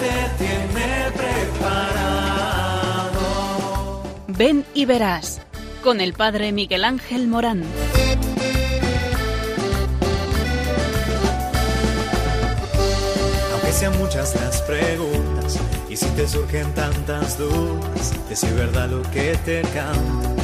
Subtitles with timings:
[0.00, 1.92] Te tiene preparado.
[4.28, 5.42] Ven y verás
[5.82, 7.62] con el Padre Miguel Ángel Morán.
[13.52, 15.58] Aunque sean muchas las preguntas
[15.90, 20.39] y si te surgen tantas dudas de si es verdad lo que te canta.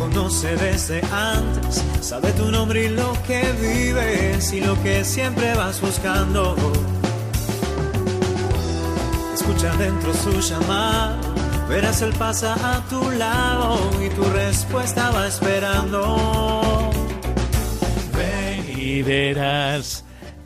[0.00, 5.78] Conoce desde antes, sabe tu nombre y lo que vives y lo que siempre vas
[5.82, 6.56] buscando.
[9.34, 11.20] Escucha dentro su llamada,
[11.68, 16.90] verás él pasa a tu lado y tu respuesta va esperando.
[18.74, 19.99] Y verás.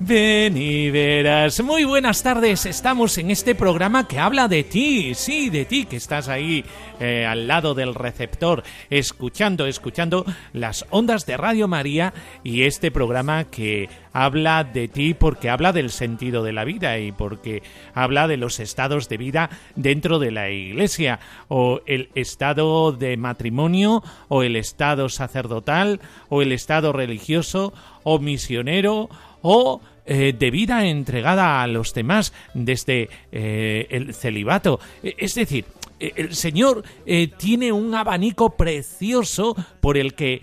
[0.07, 1.63] Ven y verás.
[1.63, 2.67] Muy buenas tardes.
[2.67, 5.15] Estamos en este programa que habla de ti.
[5.15, 6.63] Sí, de ti que estás ahí
[7.01, 13.45] eh, al lado del receptor, escuchando, escuchando las ondas de Radio María y este programa
[13.45, 17.63] que habla de ti porque habla del sentido de la vida y porque
[17.95, 24.03] habla de los estados de vida dentro de la iglesia o el estado de matrimonio
[24.29, 29.09] o el estado sacerdotal o el estado religioso o misionero
[29.41, 34.79] o eh, de vida entregada a los demás desde eh, el celibato.
[35.03, 35.65] E, es decir,
[35.99, 40.43] e, el Señor eh, tiene un abanico precioso por el que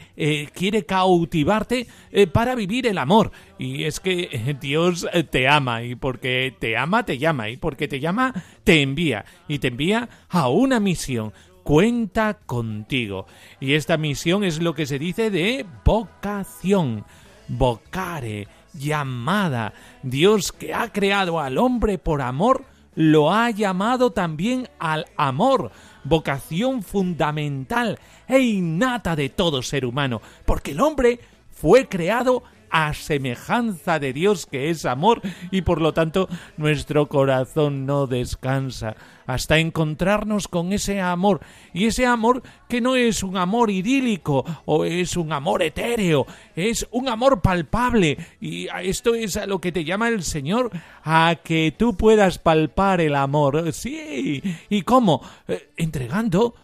[0.54, 1.88] quiere cautivarte
[2.32, 3.32] para vivir el amor.
[3.60, 8.00] Y es que Dios te ama y porque te ama te llama y porque te
[8.00, 13.28] llama te envía y te envía a una misión cuenta contigo.
[13.60, 17.06] Y esta misión es lo que se dice de vocación,
[17.48, 19.74] vocare, llamada.
[20.04, 25.72] Dios que ha creado al hombre por amor, lo ha llamado también al amor,
[26.04, 31.20] vocación fundamental e innata de todo ser humano, porque el hombre
[31.52, 35.22] fue creado a semejanza de Dios que es amor
[35.52, 36.28] y por lo tanto
[36.58, 38.96] nuestro corazón no descansa
[39.28, 41.42] hasta encontrarnos con ese amor
[41.74, 46.88] y ese amor que no es un amor idílico o es un amor etéreo, es
[46.92, 50.72] un amor palpable y esto es a lo que te llama el Señor
[51.04, 53.72] a que tú puedas palpar el amor.
[53.74, 55.22] Sí, ¿y cómo?
[55.48, 56.56] Eh, entregando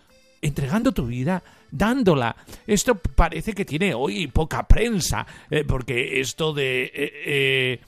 [0.42, 2.36] entregando tu vida dándola.
[2.66, 6.84] Esto parece que tiene hoy poca prensa, eh, porque esto de...
[6.84, 7.80] Eh, eh,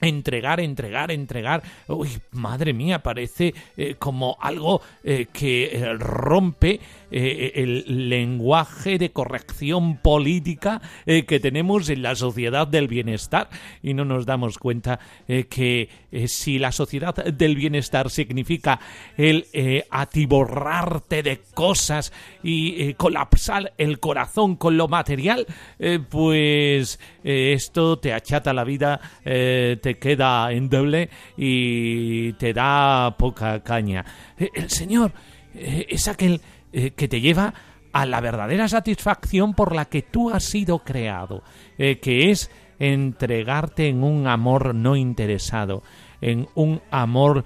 [0.00, 1.62] entregar, entregar, entregar.
[1.86, 3.52] Uy, madre mía, parece
[3.98, 12.88] como algo que rompe el lenguaje de corrección política que tenemos en la sociedad del
[12.88, 13.48] bienestar
[13.82, 15.88] y no nos damos cuenta que
[16.26, 18.80] si la sociedad del bienestar significa
[19.16, 19.46] el
[19.90, 22.12] atiborrarte de cosas
[22.42, 25.46] y eh, colapsar el corazón con lo material,
[25.78, 33.62] eh, pues eh, esto te achata la vida, te queda endeble y te da poca
[33.62, 34.04] caña.
[34.38, 35.12] el Señor
[35.54, 36.40] es aquel
[36.72, 37.54] que te lleva
[37.92, 41.42] a la verdadera satisfacción por la que tú has sido creado,
[41.76, 45.82] que es entregarte en un amor no interesado,
[46.20, 47.44] en un amor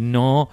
[0.00, 0.48] no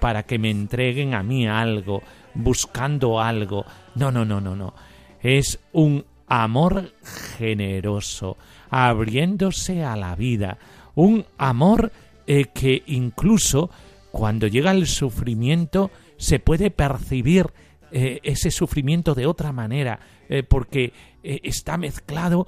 [0.00, 2.02] para que me entreguen a mí algo,
[2.34, 3.64] buscando algo.
[3.94, 4.74] No, no, no, no, no.
[5.20, 6.92] Es un amor
[7.36, 8.36] generoso,
[8.70, 10.58] abriéndose a la vida.
[10.94, 11.92] Un amor
[12.26, 13.70] eh, que incluso
[14.10, 17.46] cuando llega el sufrimiento se puede percibir
[17.90, 19.98] eh, ese sufrimiento de otra manera,
[20.28, 20.92] eh, porque
[21.22, 22.46] está mezclado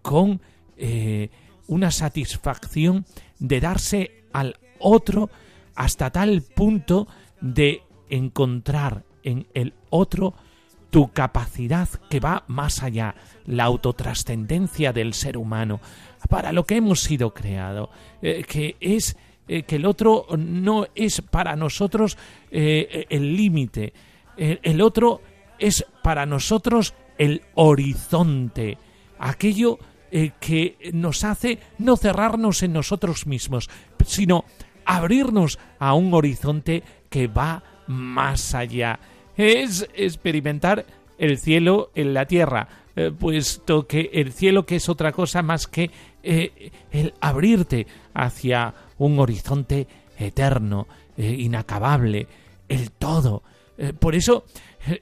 [0.00, 0.40] con
[1.66, 3.04] una satisfacción
[3.40, 5.28] de darse al otro
[5.74, 7.08] hasta tal punto
[7.40, 10.34] de encontrar en el otro
[10.90, 15.80] tu capacidad que va más allá, la autotrascendencia del ser humano,
[16.28, 17.90] para lo que hemos sido creado,
[18.22, 19.16] eh, que es
[19.48, 22.16] eh, que el otro no es para nosotros
[22.50, 23.92] eh, el límite,
[24.36, 25.22] el otro
[25.58, 28.76] es para nosotros el horizonte,
[29.18, 29.78] aquello
[30.40, 33.70] que nos hace no cerrarnos en nosotros mismos,
[34.04, 34.44] sino
[34.84, 38.98] abrirnos a un horizonte que va más allá.
[39.36, 40.84] Es experimentar
[41.18, 45.66] el cielo en la tierra, eh, puesto que el cielo que es otra cosa más
[45.66, 45.90] que
[46.22, 49.86] eh, el abrirte hacia un horizonte
[50.18, 52.26] eterno, eh, inacabable,
[52.68, 53.42] el todo.
[53.98, 54.44] por eso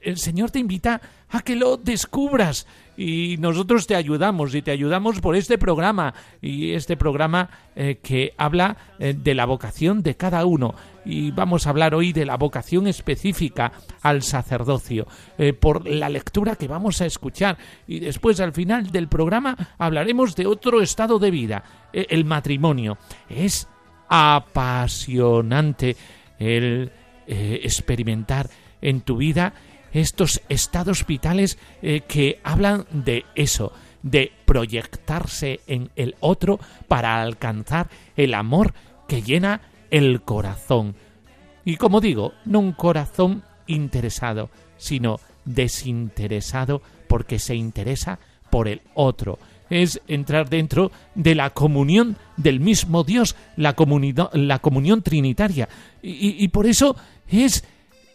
[0.01, 2.65] el Señor te invita a que lo descubras
[2.97, 8.33] y nosotros te ayudamos y te ayudamos por este programa y este programa eh, que
[8.37, 10.75] habla eh, de la vocación de cada uno.
[11.03, 15.07] Y vamos a hablar hoy de la vocación específica al sacerdocio
[15.37, 17.57] eh, por la lectura que vamos a escuchar.
[17.85, 21.63] Y después al final del programa hablaremos de otro estado de vida
[21.93, 22.97] el matrimonio.
[23.29, 23.67] Es
[24.09, 25.95] apasionante
[26.39, 26.91] el
[27.27, 28.49] experimentar
[28.81, 29.53] en tu vida
[29.95, 33.71] estos estados vitales eh, que hablan de eso,
[34.03, 38.73] de proyectarse en el otro para alcanzar el amor
[39.07, 39.61] que llena
[39.91, 40.95] el corazón.
[41.63, 48.19] Y como digo, no un corazón interesado, sino desinteresado porque se interesa
[48.49, 49.39] por el otro.
[49.69, 53.75] Es entrar dentro de la comunión del mismo Dios, la,
[54.33, 55.69] la comunión trinitaria.
[56.01, 56.95] y por eso
[57.27, 57.63] es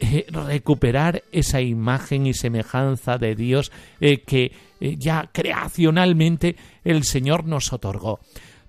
[0.02, 3.70] eh, recuperar esa imagen y semejanza de Dios
[4.00, 4.50] eh, que
[4.81, 8.20] eh, ya creacionalmente el Señor nos otorgó.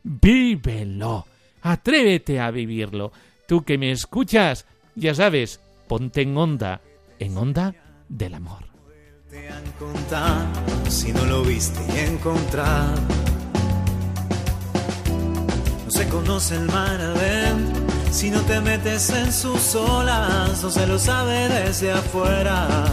[0.04, 1.25] Vívelo,
[1.62, 3.13] atrévete a vivirlo.
[3.48, 6.81] Tú que me escuchas, ya sabes, ponte en onda,
[7.18, 7.75] en onda
[8.10, 8.70] del amor.
[10.89, 12.95] Si no lo viste y encontrar.
[15.86, 17.00] No se conoce el mar
[18.12, 22.86] si no te metes en sus olas, no se lo sabe desde afuera.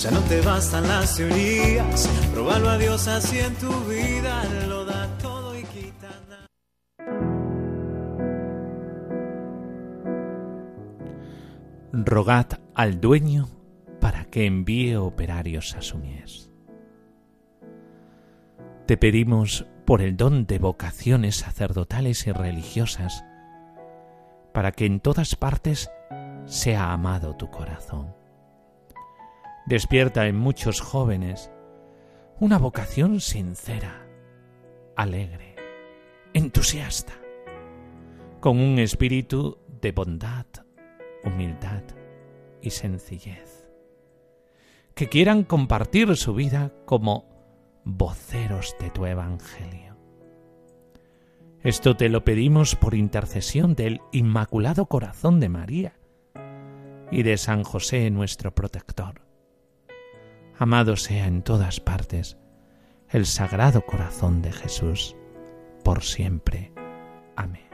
[0.00, 5.08] Ya no te bastan las teorías, probalo a Dios así en tu vida, lo da
[5.20, 6.46] todo y quita nada.
[11.92, 13.57] Rogad al dueño
[14.38, 16.48] que envíe operarios a su mies.
[18.86, 23.24] Te pedimos por el don de vocaciones sacerdotales y religiosas,
[24.54, 25.90] para que en todas partes
[26.44, 28.14] sea amado tu corazón.
[29.66, 31.50] Despierta en muchos jóvenes
[32.38, 34.06] una vocación sincera,
[34.94, 35.56] alegre,
[36.32, 37.14] entusiasta,
[38.38, 40.46] con un espíritu de bondad,
[41.24, 41.82] humildad
[42.62, 43.67] y sencillez,
[44.98, 47.24] que quieran compartir su vida como
[47.84, 49.96] voceros de tu Evangelio.
[51.62, 56.00] Esto te lo pedimos por intercesión del Inmaculado Corazón de María
[57.12, 59.22] y de San José nuestro protector.
[60.58, 62.36] Amado sea en todas partes
[63.08, 65.14] el Sagrado Corazón de Jesús,
[65.84, 66.72] por siempre.
[67.36, 67.67] Amén.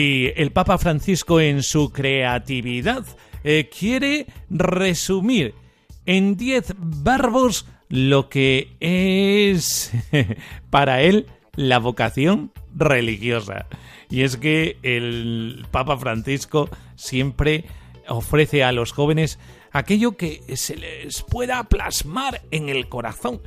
[0.00, 3.04] Y el Papa Francisco en su creatividad
[3.42, 5.56] eh, quiere resumir
[6.06, 9.90] en diez verbos lo que es
[10.70, 13.66] para él la vocación religiosa.
[14.08, 17.64] Y es que el Papa Francisco siempre
[18.06, 19.40] ofrece a los jóvenes
[19.72, 23.40] aquello que se les pueda plasmar en el corazón.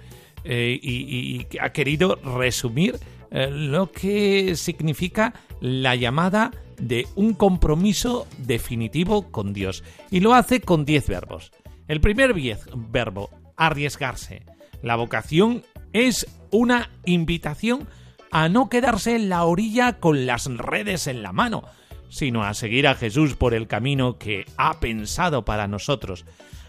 [0.44, 3.00] Eh, y, y, ha querido resumir
[3.32, 9.84] eh, lo que significa la llamada de un compromiso definitivo con Dios.
[10.10, 11.52] Y lo hace con diez verbos.
[11.88, 12.34] El primer
[12.76, 14.46] verbo, arriesgarse.
[14.82, 15.64] La vocación
[15.94, 17.88] es una invitación
[18.32, 21.64] a no quedarse en la orilla con las redes en la mano,
[22.10, 26.26] sino a seguir a Jesús por el camino que ha pensado para nosotros.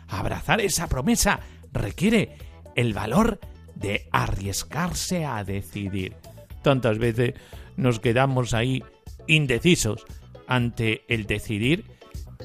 [0.09, 1.41] Abrazar esa promesa
[1.73, 2.37] requiere
[2.75, 3.41] el valor
[3.75, 6.17] de arriesgarse a decidir.
[6.63, 7.35] Tantas veces
[7.77, 8.83] nos quedamos ahí
[9.27, 10.05] indecisos
[10.47, 11.85] ante el decidir.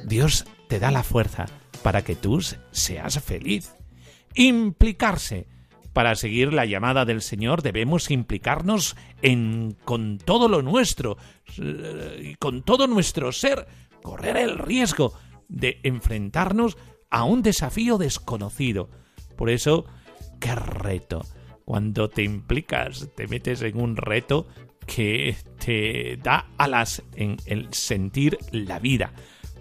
[0.06, 1.46] Dios te da la fuerza
[1.84, 3.74] para que tú seas feliz.
[4.36, 5.48] Implicarse.
[5.94, 11.18] Para seguir la llamada del Señor debemos implicarnos en con todo lo nuestro
[11.58, 13.68] y con todo nuestro ser,
[14.04, 15.14] correr el riesgo
[15.48, 16.78] de enfrentarnos
[17.10, 18.92] a un desafío desconocido.
[19.36, 19.86] Por eso,
[20.40, 21.24] qué reto
[21.68, 24.48] cuando te implicas, te metes en un reto
[24.86, 29.12] que te da alas en el sentir la vida.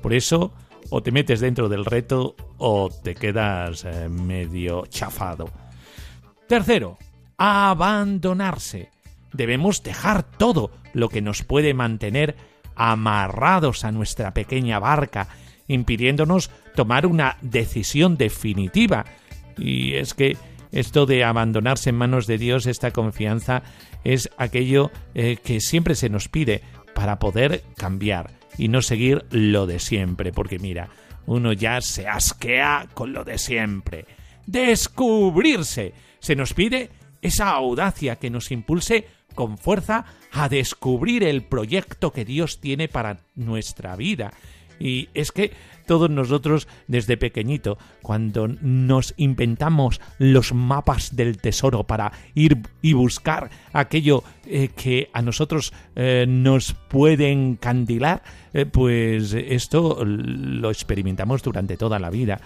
[0.02, 0.54] Por eso,
[0.90, 5.50] o te metes dentro del reto o te quedas eh, medio chafado.
[6.46, 6.96] Tercero,
[7.38, 8.90] abandonarse.
[9.32, 12.36] Debemos dejar todo lo que nos puede mantener
[12.76, 15.26] amarrados a nuestra pequeña barca,
[15.66, 19.06] impidiéndonos tomar una decisión definitiva.
[19.58, 20.36] Y es que
[20.76, 23.62] esto de abandonarse en manos de Dios, esta confianza,
[24.04, 26.60] es aquello eh, que siempre se nos pide
[26.94, 30.90] para poder cambiar y no seguir lo de siempre, porque mira,
[31.24, 34.04] uno ya se asquea con lo de siempre.
[34.46, 35.94] Descubrirse.
[36.20, 36.90] Se nos pide
[37.22, 43.20] esa audacia que nos impulse con fuerza a descubrir el proyecto que Dios tiene para
[43.34, 44.34] nuestra vida.
[44.78, 45.52] Y es que
[45.86, 53.50] todos nosotros desde pequeñito, cuando nos inventamos los mapas del tesoro para ir y buscar
[53.72, 61.76] aquello eh, que a nosotros eh, nos puede encandilar, eh, pues esto lo experimentamos durante
[61.76, 62.40] toda la vida.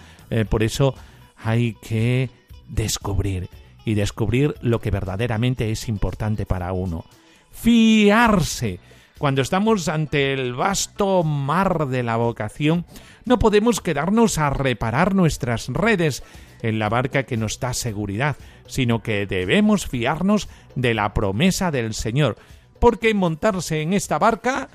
[0.49, 0.95] por eso
[1.35, 2.29] hay que
[2.69, 3.49] descubrir
[3.85, 7.05] y descubrir lo que verdaderamente es importante para uno.
[7.51, 8.79] Fiarse.
[9.21, 12.87] Cuando estamos ante el vasto mar de la vocación,
[13.23, 16.23] no podemos quedarnos a reparar nuestras redes
[16.63, 18.35] en la barca que nos da seguridad,
[18.65, 22.37] sino que debemos fiarnos de la promesa del Señor,
[22.79, 24.69] porque montarse en esta barca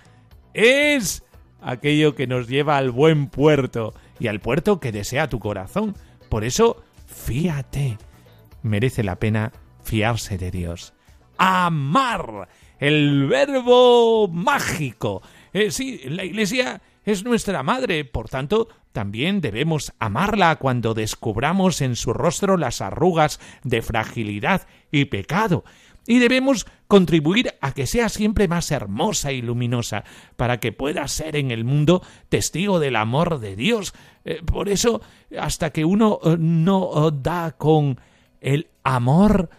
[0.54, 1.24] es
[1.60, 5.96] aquello que nos lleva al buen puerto y al puerto que desea tu corazón.
[6.28, 7.98] Por eso, fíate.
[8.62, 9.50] Merece la pena
[9.82, 10.94] fiarse de Dios.
[11.36, 12.46] Amar.
[12.78, 15.22] El verbo mágico.
[15.52, 21.96] Eh, sí, la Iglesia es nuestra madre, por tanto, también debemos amarla cuando descubramos en
[21.96, 25.64] su rostro las arrugas de fragilidad y pecado,
[26.06, 30.04] y debemos contribuir a que sea siempre más hermosa y luminosa,
[30.36, 33.94] para que pueda ser en el mundo testigo del amor de Dios.
[34.24, 35.00] Eh, por eso,
[35.38, 38.00] hasta que uno eh, no da con
[38.40, 39.50] el amor,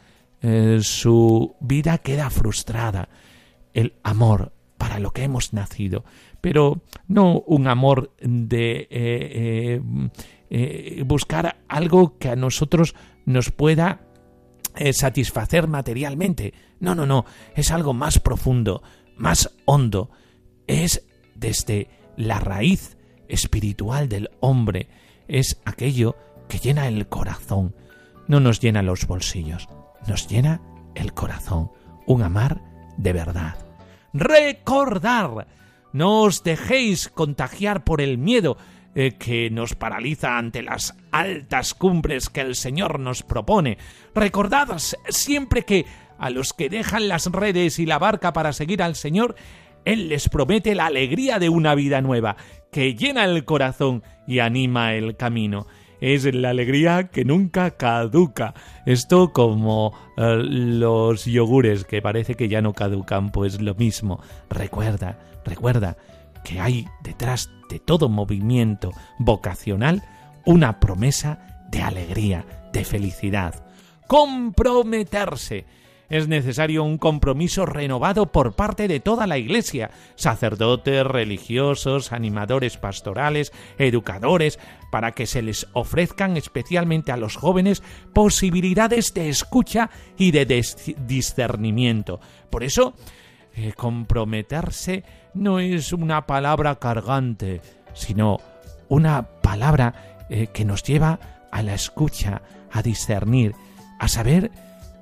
[0.82, 3.10] su vida queda frustrada.
[3.74, 6.04] El amor para lo que hemos nacido
[6.42, 9.82] pero no un amor de eh, eh,
[10.50, 14.02] eh, buscar algo que a nosotros nos pueda
[14.94, 16.54] satisfacer materialmente.
[16.80, 17.26] No, no, no,
[17.56, 18.84] es algo más profundo,
[19.18, 20.12] más hondo.
[20.68, 21.04] Es
[21.36, 22.96] desde la raíz
[23.28, 24.88] espiritual del hombre,
[25.28, 26.16] es aquello
[26.48, 27.76] que llena el corazón.
[28.28, 29.68] No nos llena los bolsillos,
[30.08, 30.62] nos llena
[30.96, 31.72] el corazón.
[32.06, 32.62] Un amar
[32.98, 33.56] de verdad.
[34.14, 35.48] Recordar
[35.94, 38.58] no os dejéis contagiar por el miedo
[38.96, 43.78] eh, que nos paraliza ante las altas cumbres que el Señor nos propone.
[44.16, 44.78] Recordad
[45.10, 45.86] siempre que
[46.18, 49.36] a los que dejan las redes y la barca para seguir al Señor,
[49.86, 52.38] Él les promete la alegría de una vida nueva,
[52.72, 55.68] que llena el corazón y anima el camino
[56.02, 58.54] es la alegría que nunca caduca.
[58.86, 64.22] Esto como eh, los yogures que parece que ya no caducan, pues lo mismo.
[64.50, 65.98] Recuerda, recuerda
[66.44, 70.04] que hay detrás de todo movimiento vocacional
[70.46, 73.56] una promesa de alegría, de felicidad.
[74.08, 75.66] Comprometerse
[76.10, 83.52] es necesario un compromiso renovado por parte de toda la Iglesia, sacerdotes, religiosos, animadores pastorales,
[83.78, 84.60] educadores,
[84.92, 87.84] para que se les ofrezcan especialmente a los jóvenes
[88.14, 90.46] posibilidades de escucha y de
[91.06, 92.20] discernimiento.
[92.50, 92.94] Por eso,
[93.56, 97.62] eh, comprometerse no es una palabra cargante,
[97.94, 98.40] sino
[98.88, 101.20] una palabra eh, que nos lleva
[101.52, 103.54] a la escucha, a discernir,
[104.00, 104.52] a saber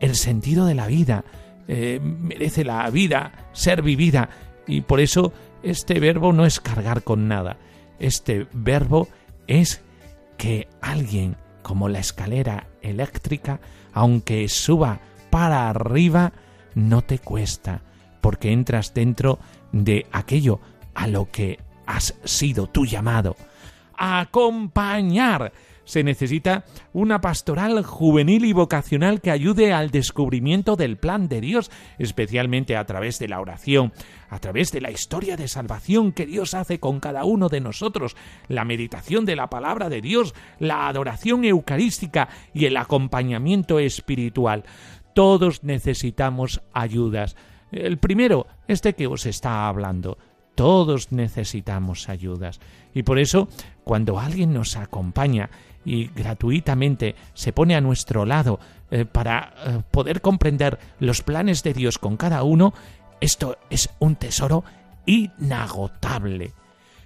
[0.06, 1.26] el sentido de la vida.
[1.68, 4.30] Eh, merece la vida ser vivida
[4.68, 5.34] y por eso
[5.64, 7.58] este verbo no es cargar con nada.
[8.00, 9.08] Este verbo
[9.48, 9.82] es
[10.38, 13.60] que alguien, como la escalera eléctrica,
[13.94, 15.00] aunque suba
[15.32, 16.34] para arriba,
[16.76, 17.82] no te cuesta,
[18.22, 19.40] porque entras dentro
[19.72, 20.60] de aquello
[20.94, 23.36] a lo que has sido tú llamado.
[23.98, 25.52] Acompañar
[25.86, 31.72] se necesita una pastoral juvenil y vocacional que ayude al descubrimiento del plan de Dios,
[31.98, 33.94] especialmente a través de la oración,
[34.30, 38.16] a través de la historia de salvación que Dios hace con cada uno de nosotros,
[38.48, 44.64] la meditación de la palabra de Dios, la adoración eucarística y el acompañamiento espiritual.
[45.14, 47.36] Todos necesitamos ayudas.
[47.72, 50.18] El primero, este que os está hablando.
[50.56, 52.60] Todos necesitamos ayudas.
[52.94, 53.50] Y por eso,
[53.84, 55.50] cuando alguien nos acompaña
[55.86, 58.60] y gratuitamente se pone a nuestro lado
[58.92, 62.74] eh, para eh, poder comprender los planes de Dios con cada uno,
[63.22, 64.64] esto es un tesoro
[65.06, 66.54] inagotable.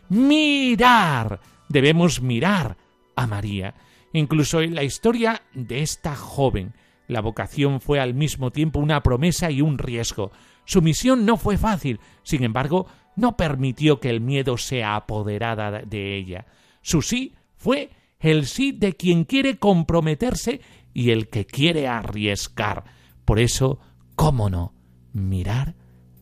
[0.10, 1.40] Mirar.
[1.68, 2.78] Debemos mirar
[3.16, 3.76] a María.
[4.14, 6.74] Incluso en la historia de esta joven,
[7.08, 10.32] la vocación fue al mismo tiempo una promesa y un riesgo.
[10.66, 16.16] Su misión no fue fácil, sin embargo, no permitió que el miedo se apoderara de
[16.16, 16.46] ella.
[16.82, 20.62] Su sí fue el sí de quien quiere comprometerse
[20.94, 22.84] y el que quiere arriesgar.
[23.26, 23.80] Por eso,
[24.16, 24.74] ¿cómo no?
[25.14, 25.76] Mirar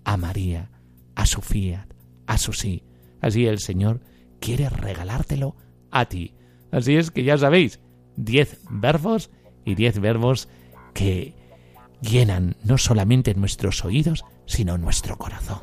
[0.04, 0.72] a María.
[1.16, 1.92] a su fiat,
[2.28, 2.84] a su sí.
[3.22, 4.02] Así el Señor
[4.40, 5.56] quiere regalártelo
[5.90, 6.36] a ti.
[6.72, 7.80] Así es que ya sabéis,
[8.16, 9.32] diez verbos
[9.66, 10.48] y diez verbos
[10.94, 11.34] que
[12.02, 15.62] llenan no solamente nuestros oídos, sino nuestro corazón.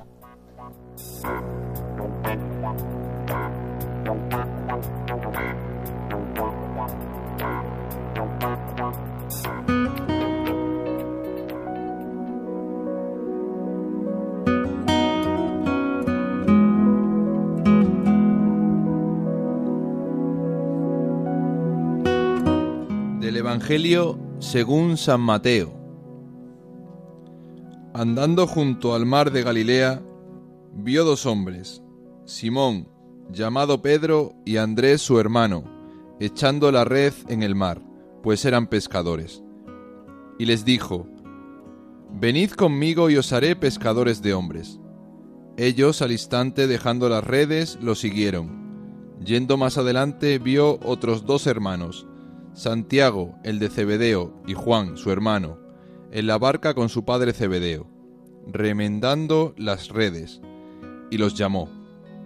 [23.64, 25.72] Evangelio según San Mateo.
[27.94, 30.02] Andando junto al mar de Galilea,
[30.74, 31.82] vio dos hombres,
[32.26, 32.90] Simón,
[33.30, 35.64] llamado Pedro, y Andrés su hermano,
[36.20, 37.80] echando la red en el mar,
[38.22, 39.42] pues eran pescadores.
[40.38, 41.06] Y les dijo,
[42.10, 44.78] Venid conmigo y os haré pescadores de hombres.
[45.56, 49.16] Ellos al instante dejando las redes lo siguieron.
[49.24, 52.06] Yendo más adelante vio otros dos hermanos,
[52.54, 55.58] Santiago, el de Cebedeo, y Juan, su hermano,
[56.12, 57.88] en la barca con su padre Cebedeo,
[58.46, 60.40] remendando las redes,
[61.10, 61.68] y los llamó.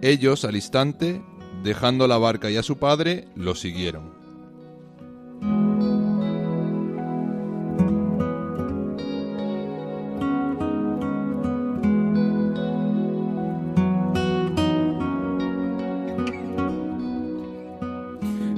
[0.01, 1.21] Ellos, al instante,
[1.63, 4.17] dejando la barca y a su padre, lo siguieron.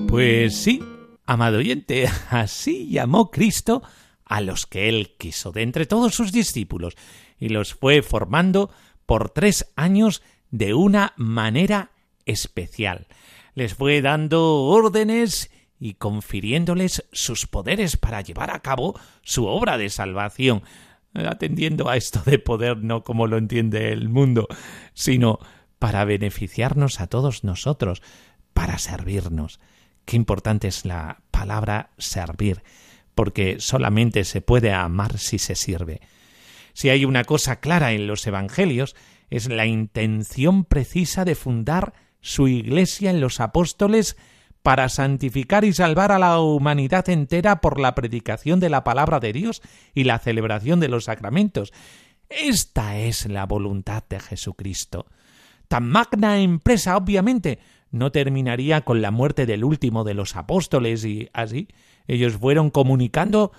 [0.09, 0.83] Pues sí,
[1.31, 3.81] amado oyente, así llamó Cristo
[4.25, 6.95] a los que él quiso de entre todos sus discípulos
[7.39, 8.69] y los fue formando
[9.05, 11.91] por tres años de una manera
[12.25, 13.07] especial.
[13.55, 19.89] Les fue dando órdenes y confiriéndoles sus poderes para llevar a cabo su obra de
[19.89, 20.63] salvación,
[21.13, 24.47] atendiendo a esto de poder no como lo entiende el mundo,
[24.93, 25.39] sino
[25.79, 28.01] para beneficiarnos a todos nosotros,
[28.53, 29.59] para servirnos.
[30.05, 32.63] Qué importante es la palabra servir,
[33.15, 36.01] porque solamente se puede amar si se sirve.
[36.73, 38.95] Si hay una cosa clara en los Evangelios,
[39.29, 44.17] es la intención precisa de fundar su Iglesia en los apóstoles
[44.61, 49.33] para santificar y salvar a la humanidad entera por la predicación de la palabra de
[49.33, 49.61] Dios
[49.95, 51.73] y la celebración de los sacramentos.
[52.29, 55.07] Esta es la voluntad de Jesucristo.
[55.67, 57.59] Tan magna empresa, obviamente,
[57.91, 61.67] no terminaría con la muerte del último de los apóstoles y así
[62.07, 63.51] ellos fueron comunicando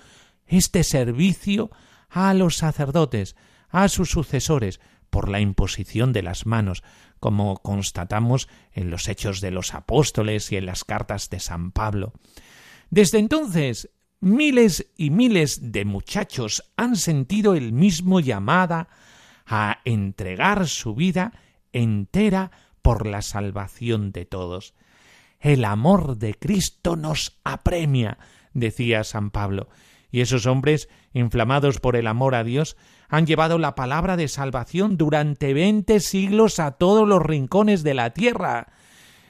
[0.47, 1.71] este servicio
[2.09, 3.37] a los sacerdotes,
[3.69, 4.81] a sus sucesores,
[5.13, 6.83] por la imposición de las manos,
[7.21, 12.15] como constatamos en los hechos de los apóstoles y en las cartas de San Pablo.
[12.89, 13.91] Desde entonces,
[14.21, 18.89] miles y miles de muchachos han sentido el mismo llamada
[19.47, 21.33] a entregar su vida
[21.73, 22.51] entera
[22.83, 24.75] por la salvación de todos.
[25.41, 28.19] El amor de Cristo nos apremia,
[28.53, 29.69] decía San Pablo,
[30.11, 32.77] y esos hombres, inflamados por el amor a Dios,
[33.09, 38.11] han llevado la palabra de salvación durante veinte siglos a todos los rincones de la
[38.11, 38.73] tierra.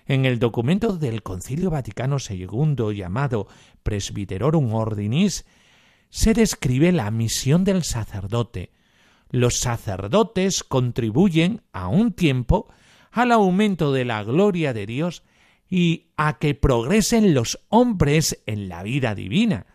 [0.06, 3.46] En el documento del Concilio Vaticano II llamado
[3.82, 5.46] Presbyterorum Ordinis
[6.10, 8.70] se describe la misión del sacerdote.
[9.30, 12.68] Los sacerdotes contribuyen a un tiempo
[13.12, 15.22] al aumento de la gloria de Dios
[15.68, 19.66] y a que progresen los hombres en la vida divina.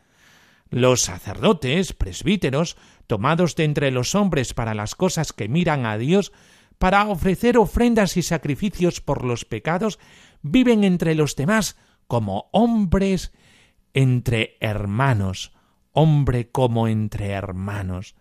[0.69, 6.33] Los sacerdotes, presbíteros, tomados de entre los hombres para las cosas que miran a Dios,
[6.77, 9.97] para ofrecer ofrendas y sacrificios por los pecados,
[10.41, 13.31] viven entre los demás como hombres
[13.93, 15.53] entre hermanos,
[15.93, 18.15] hombre como entre hermanos.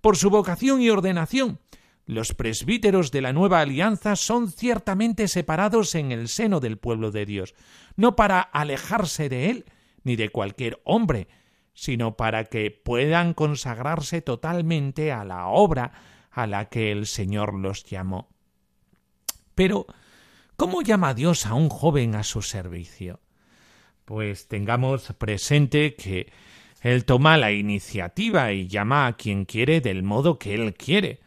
[0.00, 1.60] Por su vocación y ordenación,
[2.06, 7.24] los presbíteros de la nueva alianza son ciertamente separados en el seno del pueblo de
[7.24, 7.54] Dios,
[7.96, 9.64] no para alejarse de él,
[10.02, 11.28] ni de cualquier hombre,
[11.72, 15.92] sino para que puedan consagrarse totalmente a la obra
[16.30, 18.28] a la que el Señor los llamó.
[19.54, 19.86] Pero,
[20.56, 23.20] ¿cómo llama Dios a un joven a su servicio?
[24.04, 26.32] Pues tengamos presente que
[26.82, 31.23] Él toma la iniciativa y llama a quien quiere del modo que Él quiere.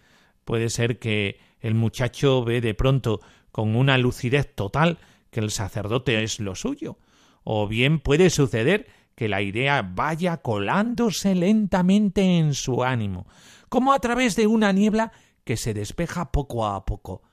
[0.47, 3.19] Puede ser que el muchacho ve de pronto
[3.51, 4.97] con una lucidez total
[5.29, 6.99] que el sacerdote es lo suyo,
[7.43, 13.27] o bien puede suceder que la idea vaya colándose lentamente en su ánimo,
[13.67, 15.11] como a través de una niebla
[15.43, 17.23] que se despeja poco a poco.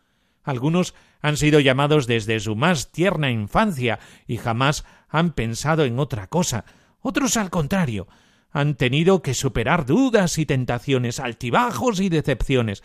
[0.43, 6.27] Algunos han sido llamados desde su más tierna infancia y jamás han pensado en otra
[6.27, 6.65] cosa.
[7.01, 8.09] Otros, al contrario,
[8.51, 12.83] han tenido que superar dudas y tentaciones, altibajos y decepciones.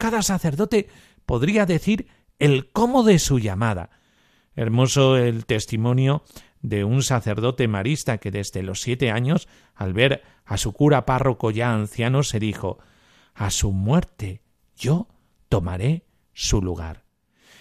[0.00, 0.88] Cada sacerdote
[1.26, 2.06] podría decir
[2.38, 3.90] el cómo de su llamada.
[4.56, 6.22] Hermoso el testimonio
[6.62, 11.50] de un sacerdote marista que desde los siete años, al ver a su cura párroco
[11.50, 12.78] ya anciano, se dijo
[13.34, 14.40] A su muerte
[14.74, 15.06] yo
[15.50, 17.04] tomaré su lugar.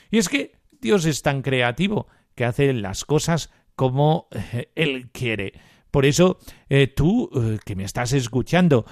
[0.09, 5.59] Y es que Dios es tan creativo que hace las cosas como eh, Él quiere.
[5.91, 8.85] Por eso eh, tú eh, que me estás escuchando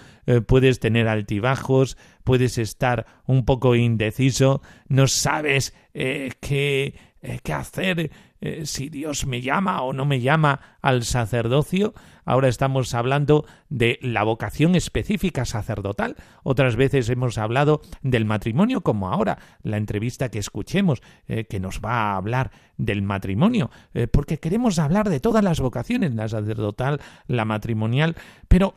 [0.45, 6.99] puedes tener altibajos, puedes estar un poco indeciso, no sabes qué,
[7.43, 11.93] qué hacer, eh, si Dios me llama o no me llama al sacerdocio.
[12.27, 16.17] Ahora estamos hablando de la vocación específica sacerdotal.
[16.43, 21.79] Otras veces hemos hablado del matrimonio, como ahora la entrevista que escuchemos, eh, que nos
[21.79, 26.99] va a hablar del matrimonio, eh, porque queremos hablar de todas las vocaciones, la sacerdotal,
[27.27, 28.15] la matrimonial.
[28.47, 28.75] Pero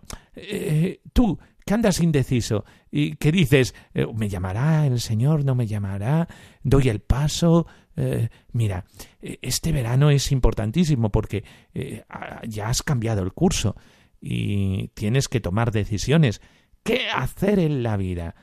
[1.12, 1.38] tú,
[1.74, 3.74] andas indeciso y que dices,
[4.14, 5.44] ¿me llamará el Señor?
[5.44, 6.28] ¿No me llamará?
[6.62, 7.66] ¿Doy el paso?
[7.96, 8.86] Eh, mira,
[9.20, 12.04] eh, este verano es importantísimo porque eh,
[12.48, 13.76] ya has cambiado el curso
[14.20, 16.40] y tienes que tomar decisiones.
[16.82, 18.34] ¿Qué hacer en la vida?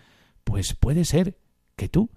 [0.43, 1.37] Pues puede ser
[1.75, 2.11] que tú,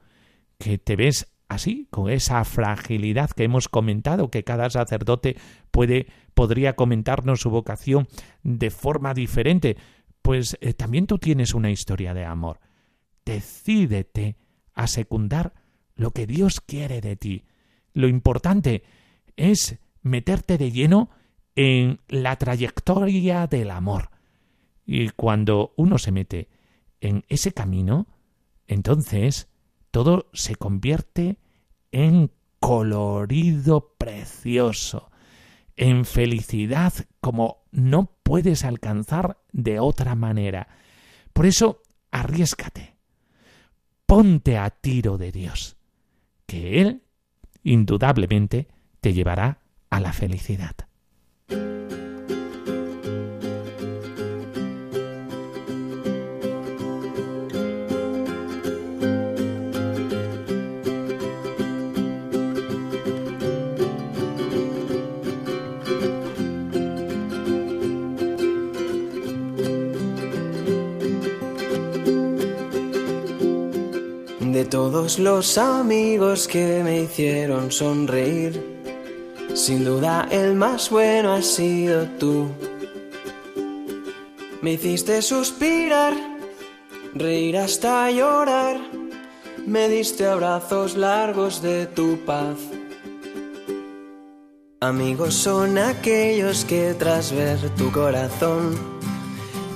[0.58, 5.36] que te ves así, con esa fragilidad que hemos comentado, que cada sacerdote
[5.70, 8.06] puede, podría comentarnos su vocación
[8.42, 9.76] de forma diferente,
[10.22, 12.60] pues también tú tienes una historia de amor.
[13.24, 14.36] Decídete
[14.74, 15.54] a secundar
[15.94, 17.44] lo que Dios quiere de ti.
[17.92, 18.82] Lo importante
[19.36, 21.10] es meterte de lleno
[21.56, 24.10] en la trayectoria del amor.
[24.86, 26.48] Y cuando uno se mete
[27.00, 28.06] en ese camino,
[28.66, 29.48] entonces
[29.90, 31.38] todo se convierte
[31.92, 32.30] en
[32.60, 35.09] colorido precioso,
[35.80, 40.68] en felicidad como no puedes alcanzar de otra manera.
[41.32, 42.96] Por eso, arriesgate,
[44.04, 45.78] ponte a tiro de Dios
[46.44, 47.02] que Él
[47.62, 48.68] indudablemente
[49.00, 50.76] te llevará a la felicidad.
[74.70, 78.78] Todos los amigos que me hicieron sonreír,
[79.54, 82.48] sin duda el más bueno has sido tú.
[84.62, 86.14] Me hiciste suspirar,
[87.14, 88.80] reír hasta llorar,
[89.66, 92.56] me diste abrazos largos de tu paz.
[94.80, 99.00] Amigos son aquellos que tras ver tu corazón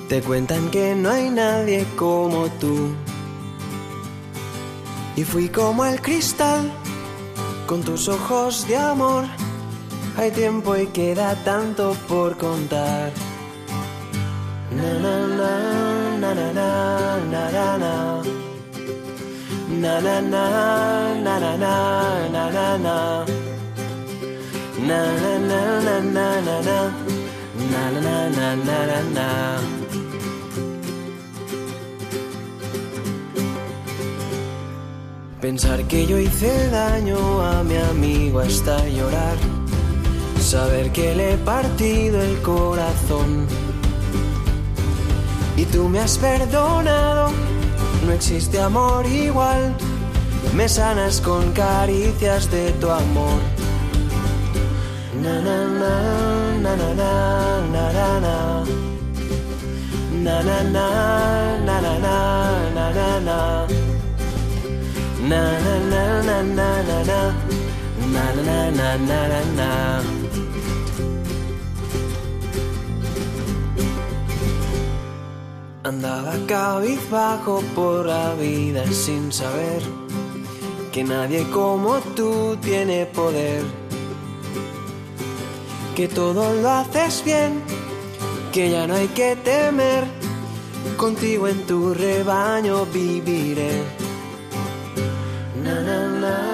[0.08, 2.94] te cuentan que no hay nadie como tú.
[5.16, 6.72] Y fui como el cristal,
[7.66, 9.24] con tus ojos de amor.
[10.16, 13.12] Hay tiempo y queda tanto por contar.
[14.70, 15.52] Na na na
[16.18, 18.22] na na na na na.
[19.80, 23.24] Na na na na na na na na.
[24.88, 26.78] Na na na na na na na.
[27.70, 29.83] Na na na na na na.
[35.44, 39.36] Pensar que yo hice daño a mi amigo hasta llorar.
[40.40, 43.46] Saber que le he partido el corazón.
[45.54, 47.30] Y tú me has perdonado,
[48.06, 49.76] no existe amor igual.
[50.54, 53.38] Me sanas con caricias de tu amor.
[55.22, 55.94] Na na na
[56.62, 56.94] na na
[57.74, 58.64] na na na.
[60.24, 61.98] Na na na na na
[62.74, 63.93] na na na.
[65.24, 67.20] Na na na na na na na
[68.12, 70.02] na na na na na
[75.82, 79.80] Andaba cabizbajo por la vida sin saber
[80.92, 83.62] que nadie como tú tiene poder.
[85.96, 87.62] Que todo lo haces bien,
[88.52, 90.04] que ya no hay que temer.
[90.98, 94.03] Contigo en tu rebaño viviré
[96.24, 96.53] love.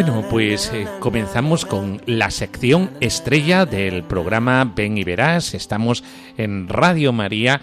[0.00, 5.54] Bueno, pues eh, comenzamos con la sección estrella del programa Ven y Verás.
[5.54, 6.04] Estamos
[6.36, 7.60] en Radio María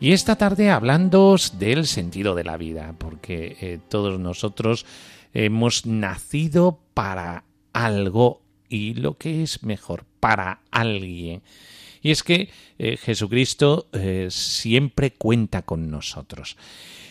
[0.00, 4.86] y esta tarde hablando del sentido de la vida, porque eh, todos nosotros
[5.34, 7.44] hemos nacido para
[7.74, 11.42] algo y lo que es mejor, para alguien.
[12.00, 13.88] Y es que eh, Jesucristo
[14.30, 16.56] siempre cuenta con nosotros.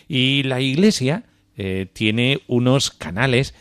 [0.07, 1.25] Y la Iglesia
[1.93, 3.53] tiene unos canales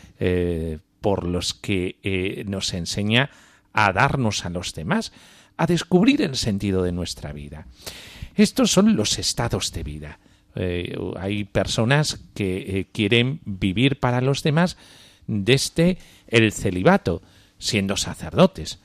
[1.03, 3.29] por los que eh, nos enseña
[3.73, 5.11] a darnos a los demás,
[5.57, 7.67] a descubrir el sentido de nuestra vida.
[8.35, 10.19] Estos son los estados de vida.
[10.55, 14.77] Eh, hay personas que eh, quieren vivir para los demás
[15.27, 17.21] desde el celibato,
[17.57, 18.79] siendo sacerdotes.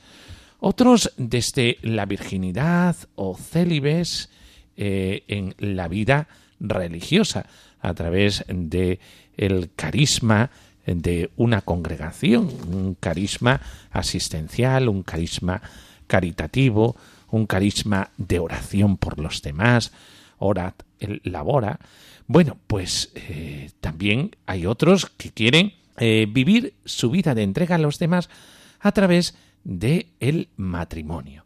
[0.59, 4.29] Otros desde la virginidad o célibes
[4.75, 6.27] en la vida
[6.59, 7.45] religiosa,
[7.81, 8.99] a través de
[9.37, 10.51] el carisma
[10.95, 15.61] de una congregación, un carisma asistencial, un carisma
[16.07, 16.95] caritativo,
[17.31, 19.91] un carisma de oración por los demás,
[20.37, 20.75] ora,
[21.23, 21.79] labora.
[22.27, 27.79] Bueno, pues eh, también hay otros que quieren eh, vivir su vida de entrega a
[27.79, 28.29] los demás
[28.79, 31.45] a través de el matrimonio.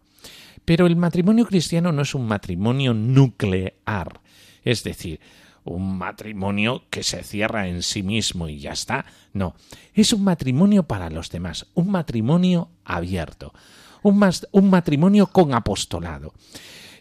[0.66, 4.22] Pero el matrimonio cristiano no es un matrimonio nuclear,
[4.64, 5.20] es decir,
[5.64, 9.06] un matrimonio que se cierra en sí mismo y ya está.
[9.34, 9.56] No,
[9.94, 13.54] es un matrimonio para los demás, un matrimonio abierto,
[14.02, 14.22] un,
[14.52, 16.34] un matrimonio con apostolado.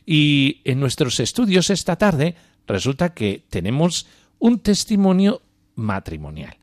[0.05, 4.07] Y en nuestros estudios esta tarde resulta que tenemos
[4.39, 5.43] un testimonio
[5.75, 6.57] matrimonial.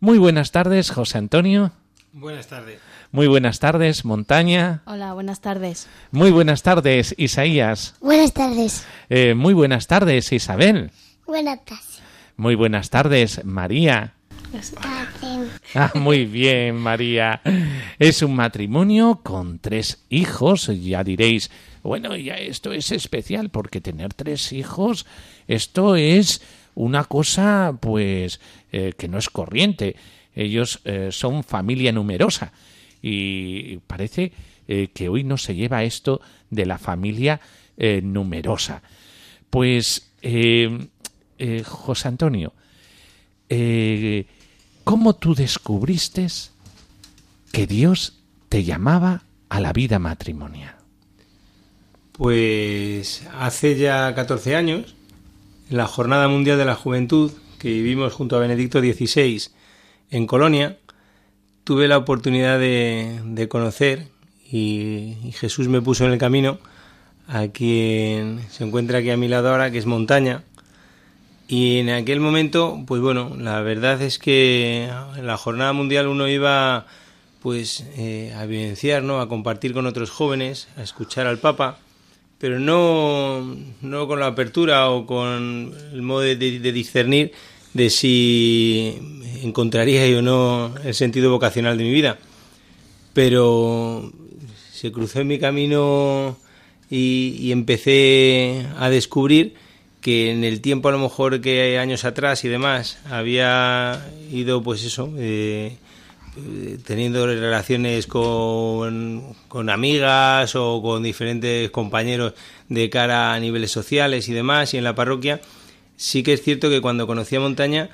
[0.00, 1.72] Muy buenas tardes, José Antonio.
[2.12, 2.80] Buenas tardes.
[3.12, 4.82] Muy buenas tardes, Montaña.
[4.86, 5.86] Hola, buenas tardes.
[6.10, 7.94] Muy buenas tardes, Isaías.
[8.00, 8.84] Buenas tardes.
[9.08, 10.90] Eh, muy buenas tardes, Isabel.
[11.26, 12.02] Buenas tardes.
[12.36, 14.14] Muy buenas tardes, María.
[15.74, 17.40] Ah, muy bien, María.
[17.98, 20.70] Es un matrimonio con tres hijos.
[20.82, 21.50] Ya diréis,
[21.82, 25.06] bueno, ya esto es especial porque tener tres hijos,
[25.48, 26.42] esto es
[26.74, 29.96] una cosa, pues, eh, que no es corriente.
[30.34, 32.52] Ellos eh, son familia numerosa
[33.02, 34.32] y parece
[34.68, 37.40] eh, que hoy no se lleva esto de la familia
[38.02, 38.80] numerosa.
[39.50, 40.10] Pues
[41.38, 42.52] eh, José Antonio,
[43.48, 44.26] eh,
[44.84, 46.26] ¿cómo tú descubriste
[47.52, 50.74] que Dios te llamaba a la vida matrimonial?
[52.12, 54.94] Pues hace ya 14 años,
[55.70, 59.48] en la Jornada Mundial de la Juventud que vivimos junto a Benedicto XVI
[60.10, 60.78] en Colonia,
[61.64, 64.08] tuve la oportunidad de, conocer
[64.50, 66.58] y, y, Jesús me puso en el camino
[67.26, 70.44] a quien se encuentra aquí a mi lado ahora, que es Montaña,
[71.48, 76.28] y en aquel momento, pues bueno, la verdad es que en la jornada mundial uno
[76.28, 76.86] iba
[77.40, 79.20] pues eh, a vivenciar, ¿no?
[79.20, 81.78] a compartir con otros jóvenes, a escuchar al Papa,
[82.38, 87.30] pero no, no con la apertura o con el modo de, discernir
[87.74, 88.98] de si
[89.42, 92.18] encontraría yo o no el sentido vocacional de mi vida.
[93.12, 94.12] Pero
[94.72, 96.36] se cruzó en mi camino
[96.90, 99.54] y, y empecé a descubrir
[100.06, 104.84] que en el tiempo a lo mejor que años atrás y demás había ido pues
[104.84, 105.78] eso eh,
[106.84, 112.34] teniendo relaciones con, con, amigas o con diferentes compañeros
[112.68, 115.40] de cara a niveles sociales y demás y en la parroquia
[115.96, 117.90] sí que es cierto que cuando conocí a Montaña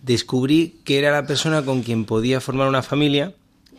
[0.00, 3.34] descubrí que era la persona con quien podía formar una familia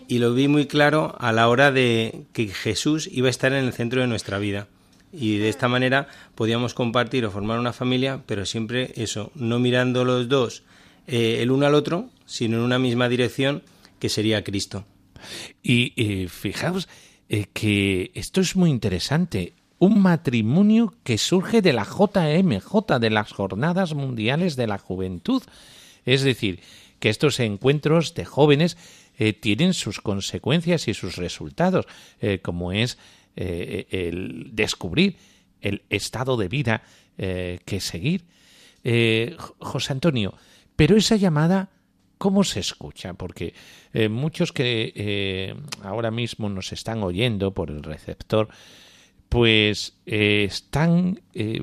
[0.10, 3.64] y lo vi muy claro a la hora de que Jesús iba a estar en
[3.64, 4.68] el centro de nuestra vida
[5.18, 10.06] y de esta manera podíamos compartir o formar una familia, pero siempre eso, no mirando
[10.06, 10.64] los dos
[11.08, 13.64] eh, el uno al otro, sino en una misma dirección
[13.98, 14.86] que sería Cristo.
[15.64, 16.88] Y eh, fijaos
[17.30, 19.54] eh, que esto es muy interesante.
[19.80, 25.42] Un matrimonio que surge de la JMJ, de las Jornadas Mundiales de la Juventud.
[26.06, 26.60] Es decir,
[27.00, 28.78] que estos encuentros de jóvenes
[29.40, 31.88] tienen sus consecuencias y sus resultados,
[32.44, 33.00] como es
[33.40, 35.16] eh, el descubrir
[35.62, 36.82] el estado de vida
[37.20, 38.26] eh, que seguir.
[38.84, 40.34] Eh, José Antonio,
[40.76, 41.70] pero esa llamada,
[42.18, 43.14] ¿cómo se escucha?
[43.14, 43.54] Porque
[44.10, 48.50] muchos que ahora mismo nos están oyendo por el receptor,
[49.30, 51.20] pues están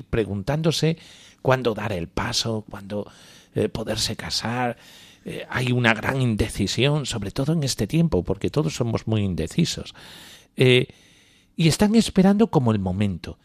[0.09, 0.97] preguntándose
[1.41, 3.09] cuándo dar el paso, cuándo
[3.71, 4.75] poderse casar.
[5.49, 9.93] hay una gran indecisión, sobre todo en este tiempo, porque todos somos muy indecisos
[11.55, 13.37] y están esperando como el momento.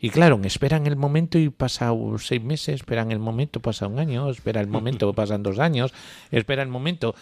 [0.00, 4.28] Y claro, esperan el momento y pasa seis meses, esperan el momento, pasa un año,
[4.28, 5.92] espera el momento, pasan dos años,
[6.30, 7.14] espera el momento,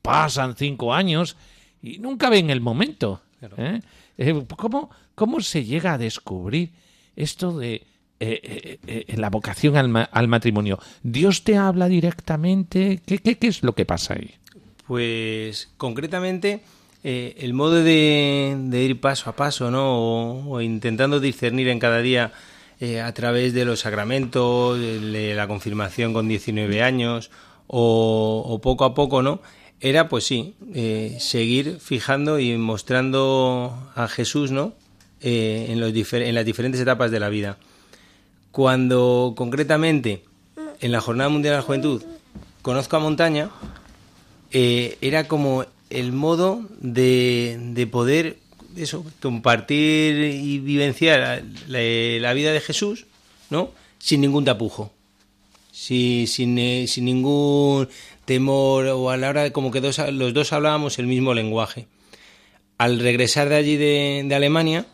[0.00, 1.36] pasan cinco años
[1.82, 3.20] y nunca ven el momento.
[3.58, 3.80] ¿eh?
[4.16, 6.70] Eh, ¿Cómo, ¿Cómo se llega a descubrir
[7.16, 7.86] esto de
[8.20, 10.78] eh, eh, la vocación al, ma- al matrimonio?
[11.02, 13.02] ¿Dios te habla directamente?
[13.04, 14.30] ¿Qué, qué, qué es lo que pasa ahí?
[14.86, 16.62] Pues concretamente
[17.02, 20.50] eh, el modo de, ir paso a paso, ¿no?
[20.50, 22.32] O, intentando discernir en cada día
[22.78, 27.30] eh, a través de los sacramentos, de la confirmación con 19 años
[27.66, 29.40] o, poco a poco, ¿no?
[29.80, 34.74] Era pues sí, eh, seguir fijando y mostrando a Jesús, ¿no?
[35.22, 37.56] En, los en las diferentes etapas de la vida.
[38.52, 40.24] Cuando concretamente
[40.80, 42.02] en la Jornada Mundial de la Juventud
[42.62, 43.50] conozco a Montaña,
[44.50, 48.36] era como el modo de, de poder
[48.76, 51.80] eso, compartir y vivenciar la,
[52.20, 53.06] la vida de Jesús,
[53.50, 53.72] ¿no?
[53.98, 54.92] Sin ningún tapujo,
[55.72, 57.88] sin, sin, eh, sin ningún
[58.24, 61.86] temor o a la hora de como que dos, los dos hablábamos el mismo lenguaje.
[62.78, 64.86] Al regresar de allí de, Alemania,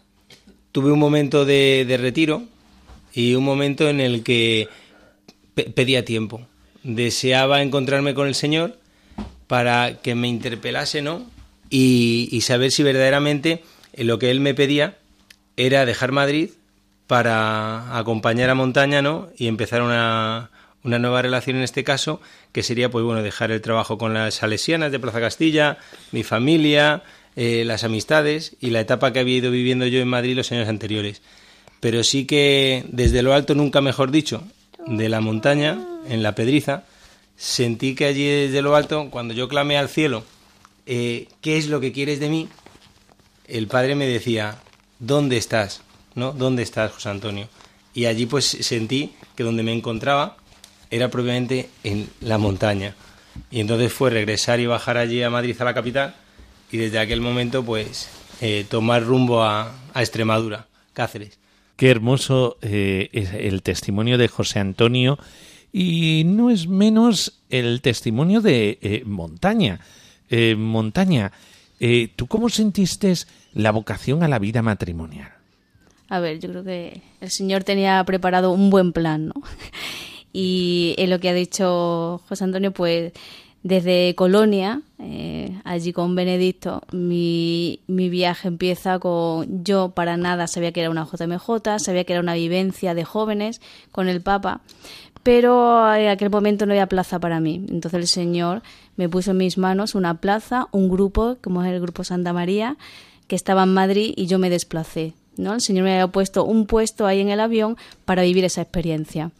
[0.72, 2.42] tuve un momento de, de retiro
[3.12, 4.68] y un momento en el que
[5.54, 6.40] pe- pedía tiempo.
[6.82, 8.78] Deseaba encontrarme con el Señor
[9.46, 11.26] para que me interpelase, ¿no?
[11.68, 14.98] Y, saber si verdaderamente eh, lo que Él me pedía
[15.56, 16.50] era dejar Madrid
[17.06, 19.28] para acompañar a Montaña, ¿no?
[19.36, 20.50] Y empezar una,
[20.82, 22.20] una nueva relación en este caso,
[22.52, 25.78] que sería, pues bueno, dejar el trabajo con las salesianas de Plaza Castilla,
[26.12, 27.02] mi familia,
[27.36, 30.68] eh, las amistades y la etapa que había ido viviendo yo en Madrid los años
[30.68, 31.20] anteriores.
[31.80, 34.42] Pero sí que desde lo alto, nunca mejor dicho,
[34.86, 35.78] de la montaña,
[36.08, 36.84] en la Pedriza,
[37.36, 40.24] sentí que allí desde lo alto, cuando yo clamé al cielo,
[40.86, 42.48] eh, ¿qué es lo que quieres de mí?
[43.46, 44.58] El Padre me decía,
[44.98, 45.82] ¿dónde estás?
[46.14, 46.32] ¿No?
[46.32, 47.48] ¿Dónde estás, José Antonio?
[47.94, 50.36] Y allí pues sentí que donde me encontraba
[50.90, 52.94] era propiamente en la montaña.
[53.50, 56.14] Y entonces fue regresar y bajar allí a Madrid, a la capital,
[56.72, 58.08] y desde aquel momento pues
[58.40, 61.38] eh, tomar rumbo a, a Extremadura, Cáceres.
[61.76, 65.18] Qué hermoso eh, es el testimonio de José Antonio
[65.72, 69.80] y no es menos el testimonio de eh, Montaña.
[70.30, 71.32] Eh, Montaña,
[71.78, 73.14] eh, ¿tú cómo sentiste
[73.52, 75.32] la vocación a la vida matrimonial?
[76.08, 79.34] A ver, yo creo que el Señor tenía preparado un buen plan, ¿no?
[80.38, 83.14] Y en lo que ha dicho José Antonio, pues
[83.62, 90.70] desde Colonia, eh, allí con Benedicto, mi, mi viaje empieza con yo para nada sabía
[90.70, 94.60] que era una JMJ, sabía que era una vivencia de jóvenes con el Papa,
[95.26, 97.66] pero en aquel momento no había plaza para mí.
[97.68, 98.62] Entonces el Señor
[98.94, 102.76] me puso en mis manos una plaza, un grupo, como es el Grupo Santa María,
[103.26, 105.14] que estaba en Madrid y yo me desplacé.
[105.36, 105.54] ¿no?
[105.54, 109.32] El Señor me había puesto un puesto ahí en el avión para vivir esa experiencia.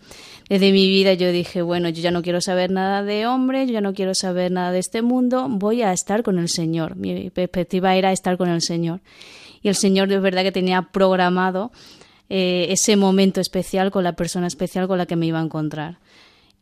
[0.48, 3.72] Desde mi vida yo dije, bueno, yo ya no quiero saber nada de hombre, yo
[3.72, 6.96] ya no quiero saber nada de este mundo, voy a estar con el Señor.
[6.96, 9.02] Mi perspectiva era estar con el Señor.
[9.62, 11.70] Y el Señor de verdad que tenía programado
[12.28, 15.98] eh, ese momento especial con la persona especial con la que me iba a encontrar.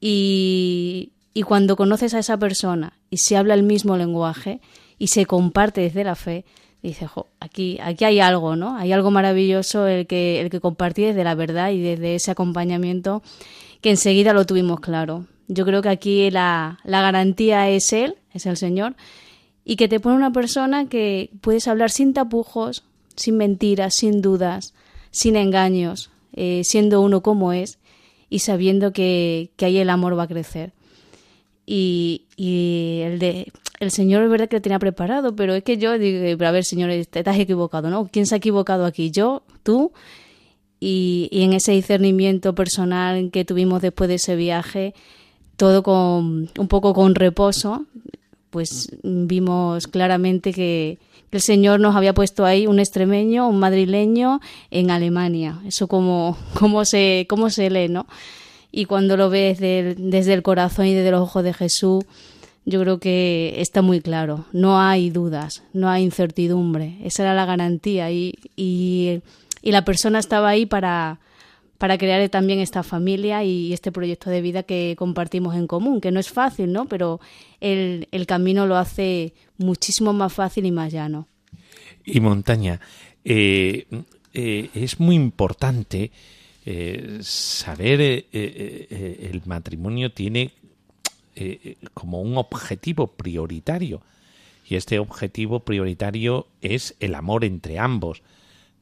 [0.01, 4.61] Y, y cuando conoces a esa persona y se habla el mismo lenguaje
[4.99, 6.45] y se comparte desde la fe,
[6.83, 8.77] dices, jo, aquí, aquí hay algo, ¿no?
[8.77, 13.23] Hay algo maravilloso el que, el que compartí desde la verdad y desde ese acompañamiento
[13.81, 15.27] que enseguida lo tuvimos claro.
[15.49, 18.97] Yo creo que aquí la, la garantía es Él, es el Señor,
[19.65, 22.85] y que te pone una persona que puedes hablar sin tapujos,
[23.17, 24.75] sin mentiras, sin dudas,
[25.15, 27.79] sin engaños, eh, siendo uno como es
[28.29, 30.73] y sabiendo que, que ahí el amor va a crecer.
[31.67, 35.79] Y, y el de el Señor es verdad que lo tenía preparado, pero es que
[35.79, 38.09] yo digo, a ver, Señor, te has equivocado, ¿no?
[38.09, 39.13] ¿Quién se ha equivocado aquí?
[39.13, 39.45] ¿Yo?
[39.63, 39.93] ¿Tú?
[40.81, 44.95] Y, y, en ese discernimiento personal que tuvimos después de ese viaje,
[45.57, 47.87] todo con un poco con reposo,
[48.51, 50.99] pues vimos claramente que,
[51.37, 55.61] el Señor nos había puesto ahí un extremeño, un madrileño en Alemania.
[55.67, 56.37] Eso como,
[56.85, 58.07] se, se lee, ¿no?
[58.73, 62.05] Y cuando lo ves desde, desde el corazón y desde los ojos de Jesús,
[62.65, 64.47] yo creo que está muy claro.
[64.53, 66.99] No hay dudas, no hay incertidumbre.
[67.05, 69.21] Esa era la garantía y, y
[69.65, 71.21] y la persona estaba ahí para,
[71.79, 76.11] para crear también esta familia y este proyecto de vida que compartimos en común, que
[76.11, 76.85] no es fácil, ¿no?
[76.85, 77.19] Pero
[77.65, 81.27] el, el camino lo hace muchísimo más fácil y más llano.
[82.05, 82.81] Y Montaña,
[83.25, 83.87] eh,
[84.35, 86.11] eh, es muy importante
[86.67, 90.53] eh, saber, el matrimonio tiene
[91.95, 94.03] como un objetivo prioritario.
[94.67, 98.23] Y este objetivo prioritario es el amor entre ambos.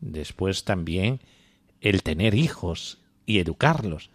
[0.00, 1.20] Después también
[1.80, 4.10] el tener hijos y educarlos,